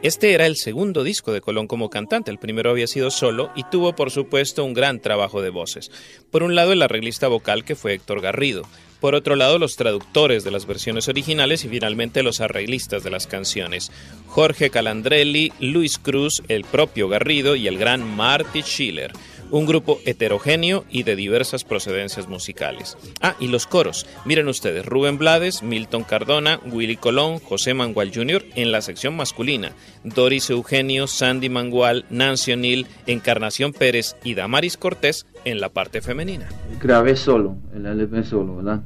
Este 0.02 0.32
era 0.32 0.46
el 0.46 0.56
segundo 0.56 1.04
disco 1.04 1.30
de 1.30 1.42
Colón 1.42 1.66
como 1.66 1.90
cantante, 1.90 2.30
el 2.30 2.38
primero 2.38 2.70
había 2.70 2.86
sido 2.86 3.10
solo 3.10 3.50
y 3.54 3.64
tuvo 3.64 3.94
por 3.94 4.10
supuesto 4.10 4.64
un 4.64 4.72
gran 4.72 4.98
trabajo 4.98 5.42
de 5.42 5.50
voces. 5.50 5.90
Por 6.30 6.42
un 6.42 6.54
lado 6.54 6.72
el 6.72 6.80
arreglista 6.80 7.28
vocal 7.28 7.64
que 7.64 7.76
fue 7.76 7.92
Héctor 7.92 8.22
Garrido, 8.22 8.62
por 9.00 9.14
otro 9.14 9.36
lado 9.36 9.58
los 9.58 9.76
traductores 9.76 10.42
de 10.42 10.52
las 10.52 10.64
versiones 10.64 11.06
originales 11.08 11.66
y 11.66 11.68
finalmente 11.68 12.22
los 12.22 12.40
arreglistas 12.40 13.04
de 13.04 13.10
las 13.10 13.26
canciones, 13.26 13.92
Jorge 14.26 14.70
Calandrelli, 14.70 15.52
Luis 15.60 15.98
Cruz, 15.98 16.42
el 16.48 16.64
propio 16.64 17.10
Garrido 17.10 17.54
y 17.54 17.68
el 17.68 17.76
gran 17.76 18.02
Marty 18.16 18.62
Schiller 18.62 19.12
un 19.50 19.66
grupo 19.66 19.98
heterogéneo 20.04 20.84
y 20.90 21.02
de 21.02 21.16
diversas 21.16 21.64
procedencias 21.64 22.28
musicales. 22.28 22.96
Ah, 23.20 23.34
y 23.40 23.48
los 23.48 23.66
coros. 23.66 24.06
Miren 24.24 24.48
ustedes, 24.48 24.86
Rubén 24.86 25.18
Blades, 25.18 25.62
Milton 25.62 26.04
Cardona, 26.04 26.60
Willy 26.70 26.96
Colón, 26.96 27.38
José 27.38 27.74
Mangual 27.74 28.12
Jr. 28.14 28.44
en 28.54 28.72
la 28.72 28.80
sección 28.80 29.16
masculina, 29.16 29.72
Doris 30.04 30.50
Eugenio, 30.50 31.06
Sandy 31.06 31.48
Mangual, 31.48 32.04
Nancy 32.10 32.52
O'Neill, 32.52 32.86
Encarnación 33.06 33.72
Pérez 33.72 34.16
y 34.24 34.34
Damaris 34.34 34.76
Cortés 34.76 35.26
en 35.44 35.60
la 35.60 35.68
parte 35.70 36.00
femenina. 36.00 36.48
Grabé 36.80 37.16
solo, 37.16 37.56
el 37.74 37.86
LP 37.86 38.24
solo, 38.24 38.56
¿verdad? 38.56 38.82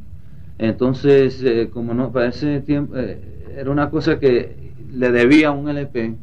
Entonces, 0.59 1.43
eh, 1.43 1.69
como 1.73 1.95
no, 1.95 2.13
para 2.13 2.29
ese 2.29 2.61
tiempo, 2.61 2.97
eh, 2.97 3.19
era 3.57 3.71
una 3.71 3.91
cosa 3.91 4.19
que 4.19 4.73
le 4.93 5.11
debía 5.11 5.51
un 5.51 5.69
LP 5.69 6.15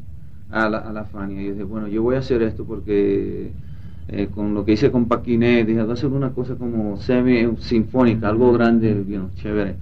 a 0.50 0.68
la, 0.68 0.78
a 0.78 0.92
la 0.92 1.04
Fania. 1.04 1.42
Y 1.42 1.46
yo 1.46 1.52
dije, 1.52 1.64
bueno, 1.64 1.88
yo 1.88 2.02
voy 2.02 2.16
a 2.16 2.20
hacer 2.20 2.42
esto 2.42 2.64
porque 2.64 3.50
eh, 4.08 4.28
con 4.34 4.54
lo 4.54 4.64
que 4.64 4.72
hice 4.72 4.90
con 4.90 5.06
Paquiné, 5.06 5.64
dije, 5.64 5.80
voy 5.80 5.90
a 5.90 5.94
hacer 5.94 6.10
una 6.10 6.30
cosa 6.30 6.56
como 6.56 6.96
semi-sinfónica, 6.96 8.28
algo 8.28 8.52
grande, 8.52 8.94
bien, 8.94 9.30
chévere. 9.36 9.76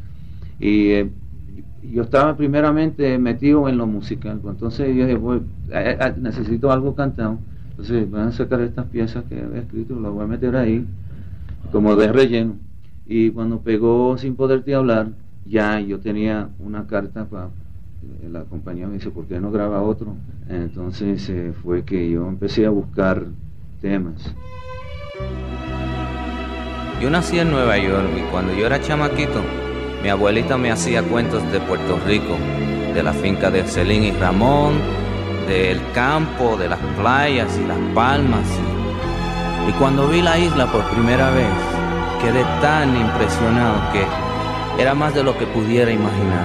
Y 0.58 0.90
eh, 0.90 1.10
yo 1.82 2.02
estaba 2.02 2.36
primeramente 2.36 3.18
metido 3.18 3.68
en 3.68 3.78
lo 3.78 3.86
musical, 3.86 4.38
pues 4.40 4.54
entonces 4.54 4.94
yo 4.94 5.06
dije, 5.06 5.16
voy, 5.16 5.38
eh, 5.70 5.96
eh, 5.98 6.14
necesito 6.18 6.70
algo 6.70 6.94
cantado, 6.94 7.38
entonces 7.70 8.10
voy 8.10 8.20
a 8.20 8.32
sacar 8.32 8.60
estas 8.60 8.86
piezas 8.86 9.24
que 9.24 9.40
había 9.40 9.62
escrito, 9.62 9.98
las 9.98 10.12
voy 10.12 10.24
a 10.24 10.26
meter 10.28 10.54
ahí, 10.56 10.84
como 11.72 11.96
de 11.96 12.12
relleno. 12.12 12.54
Y 13.06 13.30
cuando 13.30 13.60
pegó 13.60 14.18
Sin 14.18 14.36
Poderte 14.36 14.74
Hablar, 14.74 15.08
ya 15.46 15.80
yo 15.80 15.98
tenía 15.98 16.50
una 16.58 16.86
carta 16.86 17.24
para 17.24 17.48
la 18.30 18.44
compañía 18.44 18.86
me 18.86 18.94
dice, 18.94 19.10
¿por 19.10 19.26
qué 19.26 19.40
no 19.40 19.50
graba 19.50 19.82
otro? 19.82 20.14
Entonces 20.48 21.30
fue 21.62 21.84
que 21.84 22.10
yo 22.10 22.28
empecé 22.28 22.64
a 22.64 22.70
buscar 22.70 23.26
Yo 27.00 27.08
nací 27.08 27.38
en 27.38 27.50
Nueva 27.50 27.78
York 27.78 28.10
y 28.14 28.20
cuando 28.30 28.52
yo 28.52 28.66
era 28.66 28.78
chamaquito, 28.78 29.40
mi 30.02 30.10
abuelita 30.10 30.58
me 30.58 30.70
hacía 30.70 31.02
cuentos 31.02 31.50
de 31.50 31.60
Puerto 31.60 31.98
Rico, 32.06 32.36
de 32.92 33.02
la 33.02 33.14
finca 33.14 33.50
de 33.50 33.64
Celín 33.64 34.04
y 34.04 34.10
Ramón, 34.12 34.74
del 35.48 35.80
campo, 35.94 36.58
de 36.58 36.68
las 36.68 36.78
playas 36.98 37.58
y 37.58 37.66
las 37.66 37.78
palmas. 37.94 38.44
Y 39.66 39.72
cuando 39.72 40.08
vi 40.08 40.20
la 40.20 40.38
isla 40.38 40.70
por 40.70 40.84
primera 40.90 41.30
vez, 41.30 41.48
quedé 42.20 42.44
tan 42.60 42.94
impresionado 42.94 43.76
que 43.92 44.04
era 44.82 44.94
más 44.94 45.14
de 45.14 45.22
lo 45.22 45.38
que 45.38 45.46
pudiera 45.46 45.90
imaginar. 45.90 46.44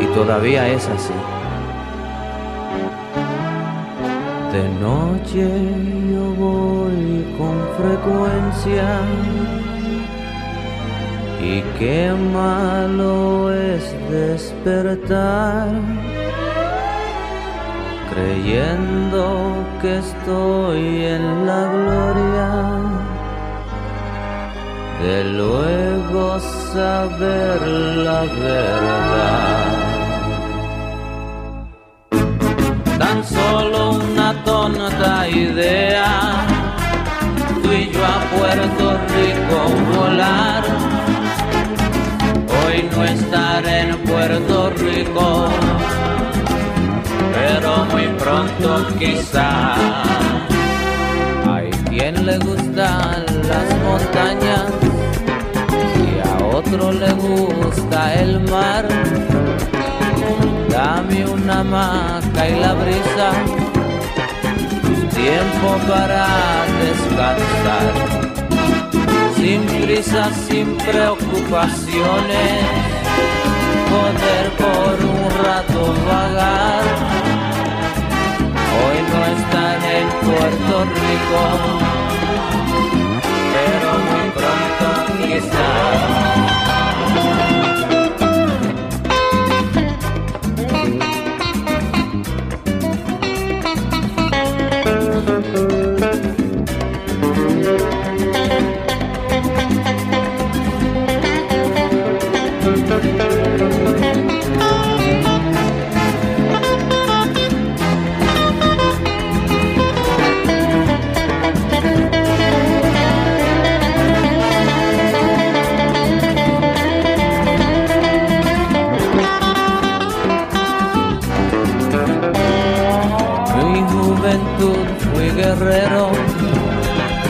Y 0.00 0.06
todavía 0.06 0.68
es 0.68 0.88
así. 0.88 1.14
De 4.54 4.68
noche 4.68 5.50
yo 6.12 6.24
voy 6.46 7.26
con 7.36 7.56
frecuencia 7.76 9.00
y 11.42 11.60
qué 11.76 12.12
malo 12.32 13.52
es 13.52 13.82
despertar 14.08 15.66
creyendo 18.12 19.56
que 19.82 19.98
estoy 19.98 21.04
en 21.16 21.46
la 21.46 21.62
gloria 21.72 22.50
de 25.02 25.24
luego 25.24 26.38
saber 26.72 27.60
la 28.06 28.20
verdad. 28.22 29.83
Tan 32.98 33.24
solo 33.24 33.92
una 33.92 34.44
tonta 34.44 35.28
idea, 35.28 36.46
tú 37.62 37.72
y 37.72 37.90
yo 37.90 38.04
a 38.04 38.20
Puerto 38.36 38.98
Rico 39.14 39.58
volar. 39.96 40.62
Hoy 42.66 42.88
no 42.94 43.04
estar 43.04 43.66
en 43.66 43.96
Puerto 43.98 44.70
Rico, 44.70 45.48
pero 47.34 47.84
muy 47.86 48.06
pronto 48.18 48.86
quizá. 48.98 49.74
Hay 51.52 51.70
quien 51.90 52.24
le 52.24 52.38
gustan 52.38 53.24
las 53.48 53.68
montañas 53.82 54.66
y 55.98 56.28
a 56.28 56.46
otro 56.46 56.92
le 56.92 57.12
gusta 57.12 58.14
el 58.14 58.40
mar. 58.48 58.86
Dame 61.06 61.26
una 61.26 61.60
hamaca 61.60 62.48
y 62.48 62.58
la 62.60 62.72
brisa, 62.72 63.32
tiempo 65.10 65.76
para 65.86 66.26
descansar. 66.80 67.92
Sin 69.36 69.60
prisa, 69.66 70.30
sin 70.48 70.76
preocupaciones, 70.76 72.62
poder 73.90 74.50
por 74.56 74.94
un 75.04 75.44
rato 75.44 75.94
vagar. 76.06 76.84
Hoy 78.80 78.98
no 79.12 79.20
están 79.36 79.80
en 79.84 80.06
Puerto 80.24 80.74
Rico, 80.84 81.42
pero 83.52 83.90
muy 84.08 84.28
pronto 84.30 84.86
quizás. 85.18 86.33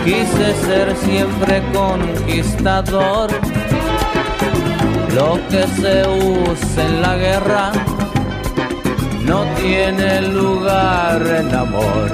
Quise 0.04 0.54
ser 0.66 0.94
siempre 0.96 1.62
conquistador. 1.72 3.30
Lo 5.14 5.38
que 5.48 5.66
se 5.80 6.06
usa 6.06 6.86
en 6.86 7.02
la 7.02 7.16
guerra 7.16 7.72
no 9.24 9.44
tiene 9.60 10.22
lugar 10.22 11.22
en 11.40 11.54
amor. 11.54 12.08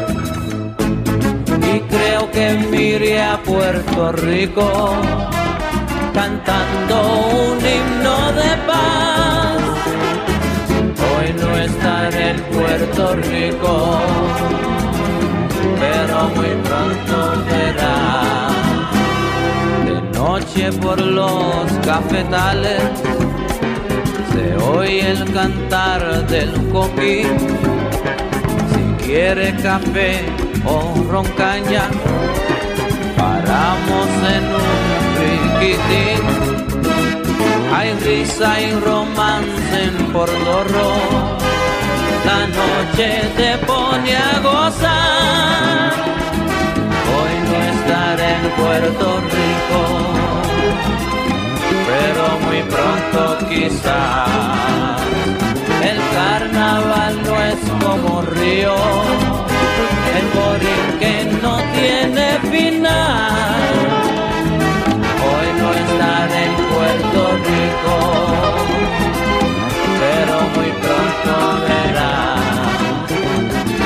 Y 1.72 1.80
creo 1.80 2.30
que 2.30 2.52
miré 2.70 3.22
a 3.22 3.38
Puerto 3.42 4.12
Rico 4.12 4.94
cantando 6.14 6.94
un 7.48 7.58
himno 7.58 8.16
de 8.40 8.50
paz. 8.68 9.58
Hoy 11.08 11.32
no 11.40 11.56
estar 11.56 12.14
en 12.14 12.36
Puerto 12.54 13.16
Rico, 13.16 14.00
pero 15.80 16.28
muy 16.36 16.52
pronto 16.66 17.29
noche 20.50 20.72
por 20.78 21.00
los 21.00 21.72
cafetales 21.84 22.82
se 24.32 24.56
oye 24.56 25.10
el 25.10 25.32
cantar 25.32 26.26
del 26.26 26.50
coquí. 26.72 27.22
Si 28.70 29.04
quiere 29.04 29.54
café 29.56 30.24
o 30.64 30.94
roncaña, 31.10 31.88
paramos 33.16 34.08
en 34.34 34.44
un 34.60 34.70
riquitín. 35.20 36.22
Hay 37.74 37.92
risa 38.04 38.60
y 38.60 38.72
romance 38.80 39.84
en 39.84 40.12
Portorro. 40.12 40.92
La 42.24 42.46
noche 42.46 43.08
te 43.36 43.58
pone 43.66 44.16
a 44.16 44.40
gozar. 44.42 45.92
Hoy 47.16 47.34
no 47.48 47.56
estar 47.72 48.20
en 48.20 48.50
Puerto 48.60 49.20
Rico, 49.20 50.19
pero 51.86 52.38
muy 52.44 52.62
pronto 52.62 53.20
quizás. 53.48 55.00
El 55.82 55.98
carnaval 56.14 57.22
no 57.24 57.34
es 57.42 57.60
como 57.84 58.22
río, 58.22 58.76
el 60.18 60.26
borinquen 60.36 61.42
no 61.42 61.56
tiene 61.74 62.26
final. 62.50 63.62
Hoy 65.28 65.48
no 65.60 65.68
estar 65.82 66.28
en 66.44 66.52
Puerto 66.72 67.20
Rico, 67.48 67.96
pero 70.00 70.34
muy 70.54 70.70
pronto 70.84 71.32
verás. 71.66 72.09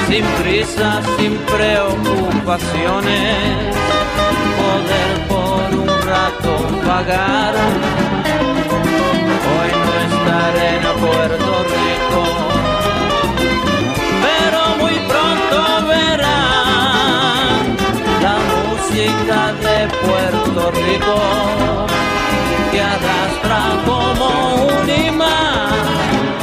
Sin 0.08 0.24
prisa, 0.42 0.90
sin 1.16 1.32
preocupaciones, 1.38 3.74
poder 4.60 5.12
por 5.28 5.64
un 5.80 5.88
rato 6.06 6.52
vagar. 6.86 7.54
Hoy 9.50 9.70
no 9.82 9.92
estar 10.06 10.54
en 10.56 10.82
Puerto 11.00 11.52
Rico, 11.74 12.22
pero 14.24 14.60
muy 14.80 14.96
pronto 15.08 15.56
verás 15.88 17.64
la 18.22 18.36
música 18.52 19.38
de 19.64 19.78
Puerto 20.06 20.62
Rico 20.70 21.16
que 22.70 22.80
arrastra 22.80 23.60
como 23.86 24.26
un 24.66 24.86
imán. 24.90 26.33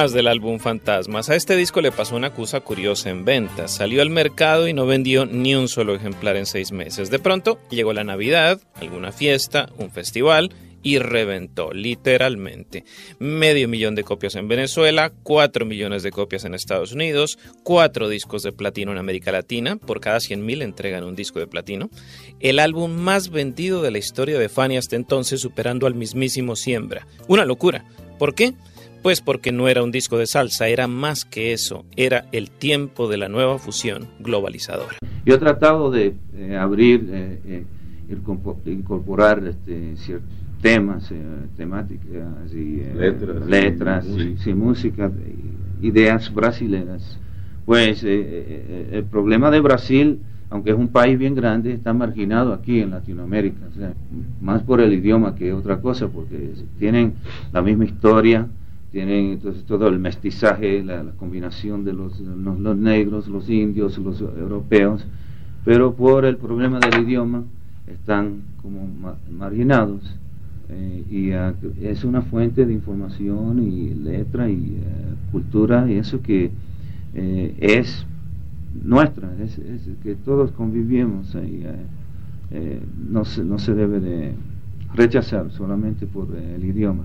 Más 0.00 0.14
del 0.14 0.28
álbum 0.28 0.58
Fantasmas. 0.58 1.28
A 1.28 1.36
este 1.36 1.56
disco 1.56 1.82
le 1.82 1.92
pasó 1.92 2.16
una 2.16 2.32
cosa 2.32 2.60
curiosa 2.60 3.10
en 3.10 3.26
ventas. 3.26 3.74
Salió 3.74 4.00
al 4.00 4.08
mercado 4.08 4.66
y 4.66 4.72
no 4.72 4.86
vendió 4.86 5.26
ni 5.26 5.54
un 5.54 5.68
solo 5.68 5.94
ejemplar 5.94 6.36
en 6.36 6.46
seis 6.46 6.72
meses. 6.72 7.10
De 7.10 7.18
pronto 7.18 7.58
llegó 7.68 7.92
la 7.92 8.02
Navidad, 8.02 8.58
alguna 8.76 9.12
fiesta, 9.12 9.68
un 9.76 9.90
festival 9.90 10.54
y 10.82 11.00
reventó, 11.00 11.74
literalmente. 11.74 12.84
Medio 13.18 13.68
millón 13.68 13.94
de 13.94 14.02
copias 14.02 14.36
en 14.36 14.48
Venezuela, 14.48 15.12
cuatro 15.22 15.66
millones 15.66 16.02
de 16.02 16.12
copias 16.12 16.46
en 16.46 16.54
Estados 16.54 16.92
Unidos, 16.92 17.38
cuatro 17.62 18.08
discos 18.08 18.42
de 18.42 18.52
platino 18.52 18.92
en 18.92 18.96
América 18.98 19.32
Latina, 19.32 19.76
por 19.76 20.00
cada 20.00 20.16
100.000 20.16 20.62
entregan 20.62 21.04
un 21.04 21.14
disco 21.14 21.40
de 21.40 21.46
platino. 21.46 21.90
El 22.40 22.58
álbum 22.58 22.90
más 22.90 23.28
vendido 23.28 23.82
de 23.82 23.90
la 23.90 23.98
historia 23.98 24.38
de 24.38 24.48
Fanny 24.48 24.78
hasta 24.78 24.96
entonces, 24.96 25.42
superando 25.42 25.86
al 25.86 25.94
mismísimo 25.94 26.56
Siembra. 26.56 27.06
Una 27.28 27.44
locura. 27.44 27.84
¿Por 28.18 28.34
qué? 28.34 28.54
Pues 29.02 29.22
porque 29.22 29.50
no 29.50 29.66
era 29.68 29.82
un 29.82 29.90
disco 29.90 30.18
de 30.18 30.26
salsa, 30.26 30.68
era 30.68 30.86
más 30.86 31.24
que 31.24 31.54
eso, 31.54 31.86
era 31.96 32.26
el 32.32 32.50
tiempo 32.50 33.08
de 33.08 33.16
la 33.16 33.30
nueva 33.30 33.58
fusión 33.58 34.08
globalizadora. 34.18 34.96
Yo 35.24 35.34
he 35.36 35.38
tratado 35.38 35.90
de 35.90 36.14
eh, 36.36 36.56
abrir, 36.56 37.08
eh, 37.10 37.38
eh, 37.46 37.64
incorporar 38.66 39.42
este, 39.46 39.96
ciertos 39.96 40.28
temas, 40.60 41.10
temáticas 41.56 42.52
y 42.52 42.82
letras, 42.94 43.46
letras 43.46 44.06
y, 44.44 44.52
música, 44.52 45.10
ideas 45.80 46.32
brasileñas. 46.34 47.18
Pues 47.64 48.04
el 48.04 49.04
problema 49.10 49.50
de 49.50 49.60
Brasil, 49.60 50.20
aunque 50.50 50.70
es 50.70 50.76
un 50.76 50.88
país 50.88 51.18
bien 51.18 51.34
grande, 51.34 51.72
está 51.72 51.94
marginado 51.94 52.52
aquí 52.52 52.80
en 52.80 52.90
Latinoamérica, 52.90 53.68
más 54.42 54.62
por 54.62 54.82
el 54.82 54.92
idioma 54.92 55.34
que 55.34 55.54
otra 55.54 55.80
cosa, 55.80 56.08
porque 56.08 56.52
tienen 56.78 57.14
la 57.52 57.62
misma 57.62 57.86
historia, 57.86 58.46
tienen 58.92 59.32
entonces 59.32 59.64
todo 59.64 59.88
el 59.88 59.98
mestizaje, 59.98 60.82
la, 60.82 61.04
combinación 61.16 61.84
de 61.84 61.92
los, 61.92 62.18
los, 62.20 62.76
negros, 62.76 63.28
los 63.28 63.48
indios, 63.48 63.98
los 63.98 64.20
europeos, 64.20 65.06
pero 65.64 65.94
por 65.94 66.24
el 66.24 66.36
problema 66.36 66.80
del 66.80 67.04
idioma 67.04 67.44
están 67.86 68.42
como 68.62 68.88
marginados. 69.30 70.16
Eh, 70.72 71.04
y 71.10 71.84
es 71.84 72.04
una 72.04 72.22
fuente 72.22 72.64
de 72.64 72.72
información 72.72 73.60
y 73.60 73.92
letra 73.92 74.48
y 74.48 74.54
eh, 74.54 75.14
cultura 75.32 75.90
y 75.90 75.94
eso 75.94 76.22
que 76.22 76.52
eh, 77.14 77.54
es 77.58 78.06
nuestra, 78.84 79.28
es, 79.42 79.58
que 80.00 80.14
todos 80.14 80.52
convivimos 80.52 81.34
y 81.34 81.64
no, 83.10 83.24
se, 83.24 83.44
no 83.44 83.58
se 83.58 83.74
debe 83.74 83.98
de 83.98 84.32
rechazar 84.94 85.50
solamente 85.50 86.06
por 86.06 86.28
el 86.36 86.64
idioma. 86.64 87.04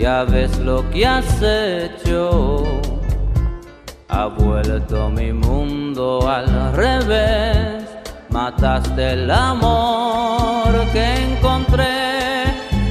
Ya 0.00 0.24
ves 0.24 0.58
lo 0.58 0.88
que 0.90 1.06
has 1.06 1.42
hecho, 1.42 2.64
ha 4.08 4.26
vuelto 4.28 5.10
mi 5.10 5.30
mundo 5.30 6.26
al 6.26 6.72
revés, 6.72 7.79
mataste 8.30 9.12
el 9.12 9.30
amor 9.30 10.72
que 10.92 11.04
encontré, 11.28 12.44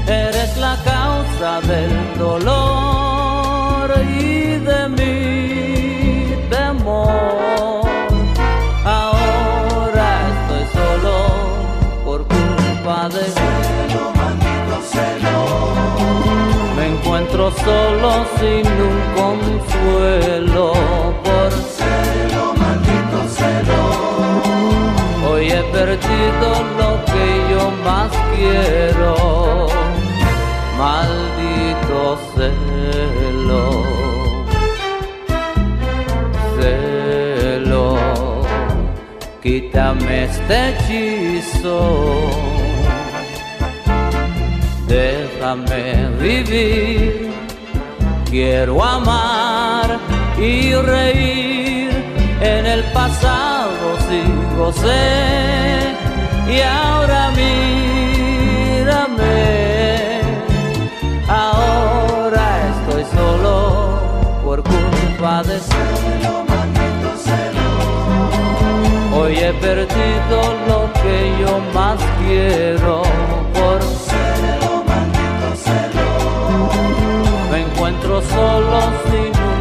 eres 0.08 0.58
la 0.58 0.76
causa 0.84 1.62
del 1.62 2.18
dolor 2.18 3.92
y 4.20 4.60
de 4.70 4.90
mi 4.90 6.50
temor. 6.50 7.82
Ahora 8.86 10.08
estoy 10.32 10.66
solo 10.74 11.16
por 12.04 12.20
culpa 12.28 13.10
de 13.10 13.50
encuentro 17.00 17.52
solo 17.52 18.26
sin 18.40 18.66
un 18.68 19.00
consuelo 19.16 20.74
perdido 25.80 26.50
lo 26.80 26.92
que 27.10 27.26
yo 27.52 27.64
más 27.86 28.12
quiero, 28.34 29.68
maldito 30.78 32.00
celo. 32.36 33.64
Celo, 36.58 37.88
quítame 39.42 40.26
este 40.26 40.56
hechizo 40.70 41.78
déjame 44.90 46.10
vivir. 46.20 47.32
Quiero 48.30 48.84
amar 48.84 49.88
y 50.38 50.74
reír. 50.74 51.90
En 52.42 52.66
el 52.66 52.84
pasado 52.94 53.79
sigo 54.60 54.72
sé 54.74 55.96
y 56.50 56.62
ahora 56.62 57.32
mírame. 57.32 58.62
Ahora 61.28 62.46
estoy 62.72 63.04
solo 63.16 63.54
por 64.44 64.64
culpa 64.64 65.44
de 65.44 65.60
celo, 65.60 66.44
maldito 66.50 67.12
celo. 67.26 67.68
Hoy 69.18 69.34
he 69.38 69.54
perdido 69.54 70.38
lo 70.68 70.80
que 71.02 71.16
yo 71.42 71.54
más 71.74 72.00
quiero 72.20 72.94
por 73.54 73.80
encuentro 77.56 78.22
solo 78.22 78.80
sin 79.10 79.34
un 79.52 79.59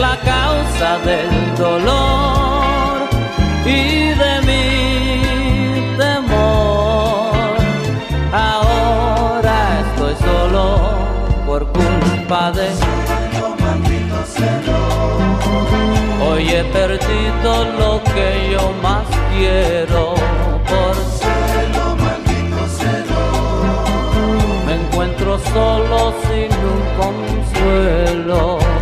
la 0.00 0.16
causa 0.20 0.98
del 1.04 1.30
dolor 1.56 3.08
y 3.66 4.08
de 4.22 4.34
mi 4.48 5.96
temor. 5.98 7.32
Ahora 8.32 9.56
estoy 9.84 10.14
solo 10.26 10.64
por 11.46 11.66
culpa 11.72 12.50
de 12.52 12.68
Hoy 16.26 16.48
he 16.48 16.64
perdido 16.64 17.50
lo 17.78 18.02
que 18.14 18.50
yo 18.52 18.72
más 18.82 19.06
quiero 19.32 20.14
por 20.70 20.94
celo, 21.18 21.84
maldito 22.04 22.62
celo. 22.78 23.22
Me 24.66 24.74
encuentro 24.76 25.38
solo 25.52 26.14
sin 26.24 26.50
un 26.72 26.82
consuelo. 27.00 28.79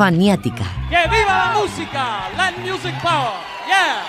Faniática. 0.00 0.64
¡Que 0.88 0.96
viva 1.10 1.26
la 1.26 1.60
música! 1.60 2.30
Land 2.34 2.58
Music 2.60 2.94
Power. 3.02 3.34
Yeah. 3.66 4.02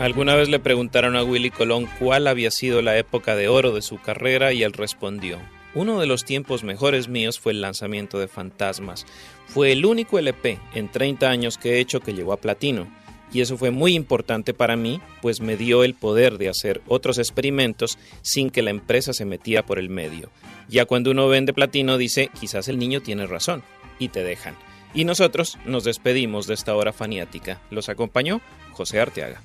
Alguna 0.00 0.34
vez 0.34 0.48
le 0.48 0.58
preguntaron 0.58 1.14
a 1.14 1.22
Willy 1.22 1.52
Colón 1.52 1.88
cuál 2.00 2.26
había 2.26 2.50
sido 2.50 2.82
la 2.82 2.98
época 2.98 3.36
de 3.36 3.46
oro 3.46 3.70
de 3.70 3.82
su 3.82 4.00
carrera 4.00 4.52
y 4.52 4.64
él 4.64 4.72
respondió, 4.72 5.38
uno 5.76 6.00
de 6.00 6.08
los 6.08 6.24
tiempos 6.24 6.64
mejores 6.64 7.06
míos 7.06 7.38
fue 7.38 7.52
el 7.52 7.60
lanzamiento 7.60 8.18
de 8.18 8.26
Fantasmas. 8.26 9.06
Fue 9.46 9.70
el 9.70 9.86
único 9.86 10.18
LP 10.18 10.58
en 10.74 10.88
30 10.88 11.30
años 11.30 11.56
que 11.56 11.74
he 11.74 11.78
hecho 11.78 12.00
que 12.00 12.14
llegó 12.14 12.32
a 12.32 12.40
platino. 12.40 12.88
Y 13.32 13.40
eso 13.40 13.58
fue 13.58 13.70
muy 13.70 13.94
importante 13.94 14.54
para 14.54 14.76
mí, 14.76 15.00
pues 15.20 15.40
me 15.40 15.56
dio 15.56 15.84
el 15.84 15.94
poder 15.94 16.38
de 16.38 16.48
hacer 16.48 16.80
otros 16.86 17.18
experimentos 17.18 17.98
sin 18.22 18.50
que 18.50 18.62
la 18.62 18.70
empresa 18.70 19.12
se 19.12 19.24
metiera 19.24 19.64
por 19.64 19.78
el 19.78 19.90
medio. 19.90 20.30
Ya 20.68 20.84
cuando 20.86 21.10
uno 21.10 21.28
vende 21.28 21.52
platino 21.52 21.98
dice, 21.98 22.30
quizás 22.38 22.68
el 22.68 22.78
niño 22.78 23.00
tiene 23.00 23.26
razón, 23.26 23.62
y 23.98 24.08
te 24.08 24.22
dejan. 24.22 24.56
Y 24.94 25.04
nosotros 25.04 25.58
nos 25.66 25.84
despedimos 25.84 26.46
de 26.46 26.54
esta 26.54 26.74
hora 26.74 26.92
faniática. 26.92 27.60
Los 27.70 27.88
acompañó 27.88 28.40
José 28.72 29.00
Arteaga. 29.00 29.42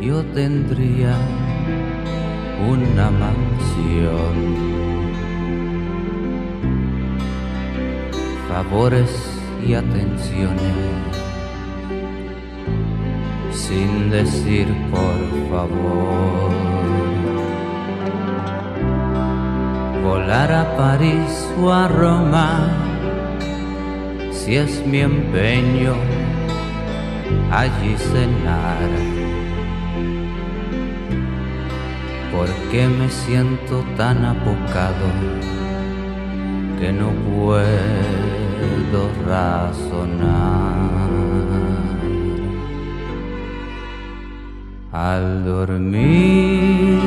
Yo 0.00 0.24
tendría 0.34 1.14
una 2.68 3.10
mansión. 3.10 4.34
Favores 8.48 9.10
y 9.66 9.74
atenciones, 9.74 10.76
sin 13.52 14.10
decir 14.10 14.66
por 14.90 15.18
favor. 15.50 16.50
Volar 20.02 20.52
a 20.52 20.76
París 20.76 21.50
o 21.60 21.72
a 21.72 21.88
Roma, 21.88 22.68
si 24.30 24.56
es 24.56 24.84
mi 24.86 25.00
empeño 25.00 25.94
allí 27.50 27.96
cenar. 27.96 28.90
Porque 32.32 32.88
me 32.88 33.08
siento 33.08 33.84
tan 33.96 34.24
apocado 34.24 35.08
que 36.78 36.92
no 36.92 37.10
puedo 37.36 39.00
razonar. 39.26 40.72
Al 44.92 45.44
dormir 45.44 47.00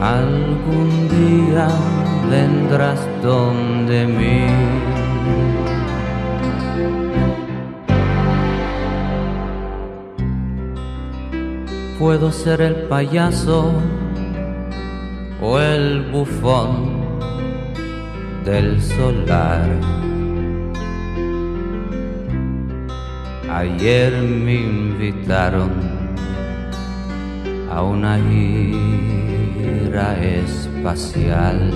Algún 0.00 0.90
día 1.08 1.68
vendrás 2.28 3.00
donde 3.22 4.06
mí. 4.06 4.47
Puedo 11.98 12.30
ser 12.30 12.60
el 12.60 12.74
payaso 12.86 13.72
o 15.42 15.58
el 15.58 16.02
bufón 16.12 17.00
del 18.44 18.80
solar. 18.80 19.68
Ayer 23.52 24.12
me 24.22 24.54
invitaron 24.54 25.72
a 27.72 27.82
una 27.82 28.16
gira 28.30 30.16
espacial. 30.22 31.72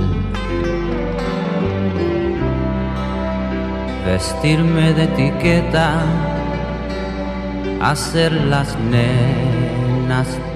Vestirme 4.06 4.94
de 4.94 5.02
etiqueta, 5.02 6.04
hacer 7.80 8.30
las 8.32 8.78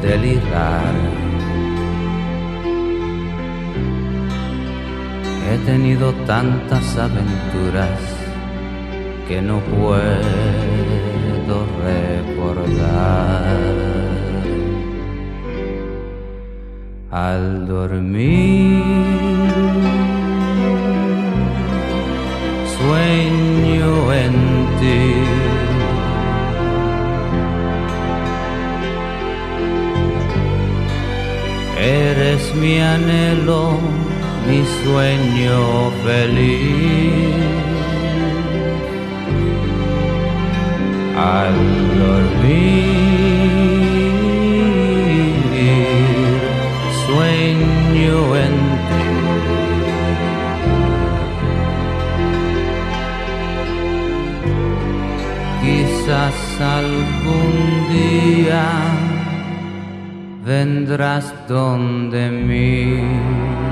delirar. 0.02 0.94
He 5.46 5.56
tenido 5.64 6.12
tantas 6.26 6.98
aventuras 6.98 7.98
que 9.26 9.40
no 9.40 9.60
puedo 9.60 11.56
recordar. 11.90 13.56
Al 17.10 17.66
dormir 17.66 19.65
mi 32.66 32.80
anhelo, 32.80 33.78
mi 34.46 34.60
sueño 34.82 35.60
feliz. 36.04 37.36
Al 41.16 41.56
dormir 42.00 42.96
sueño 47.04 48.18
en 48.44 48.56
ti. 48.88 49.06
Quizás 55.62 56.38
algún 56.78 57.52
día 57.94 58.66
vendrás 60.46 61.34
donde 61.48 62.30
mí. 62.30 63.65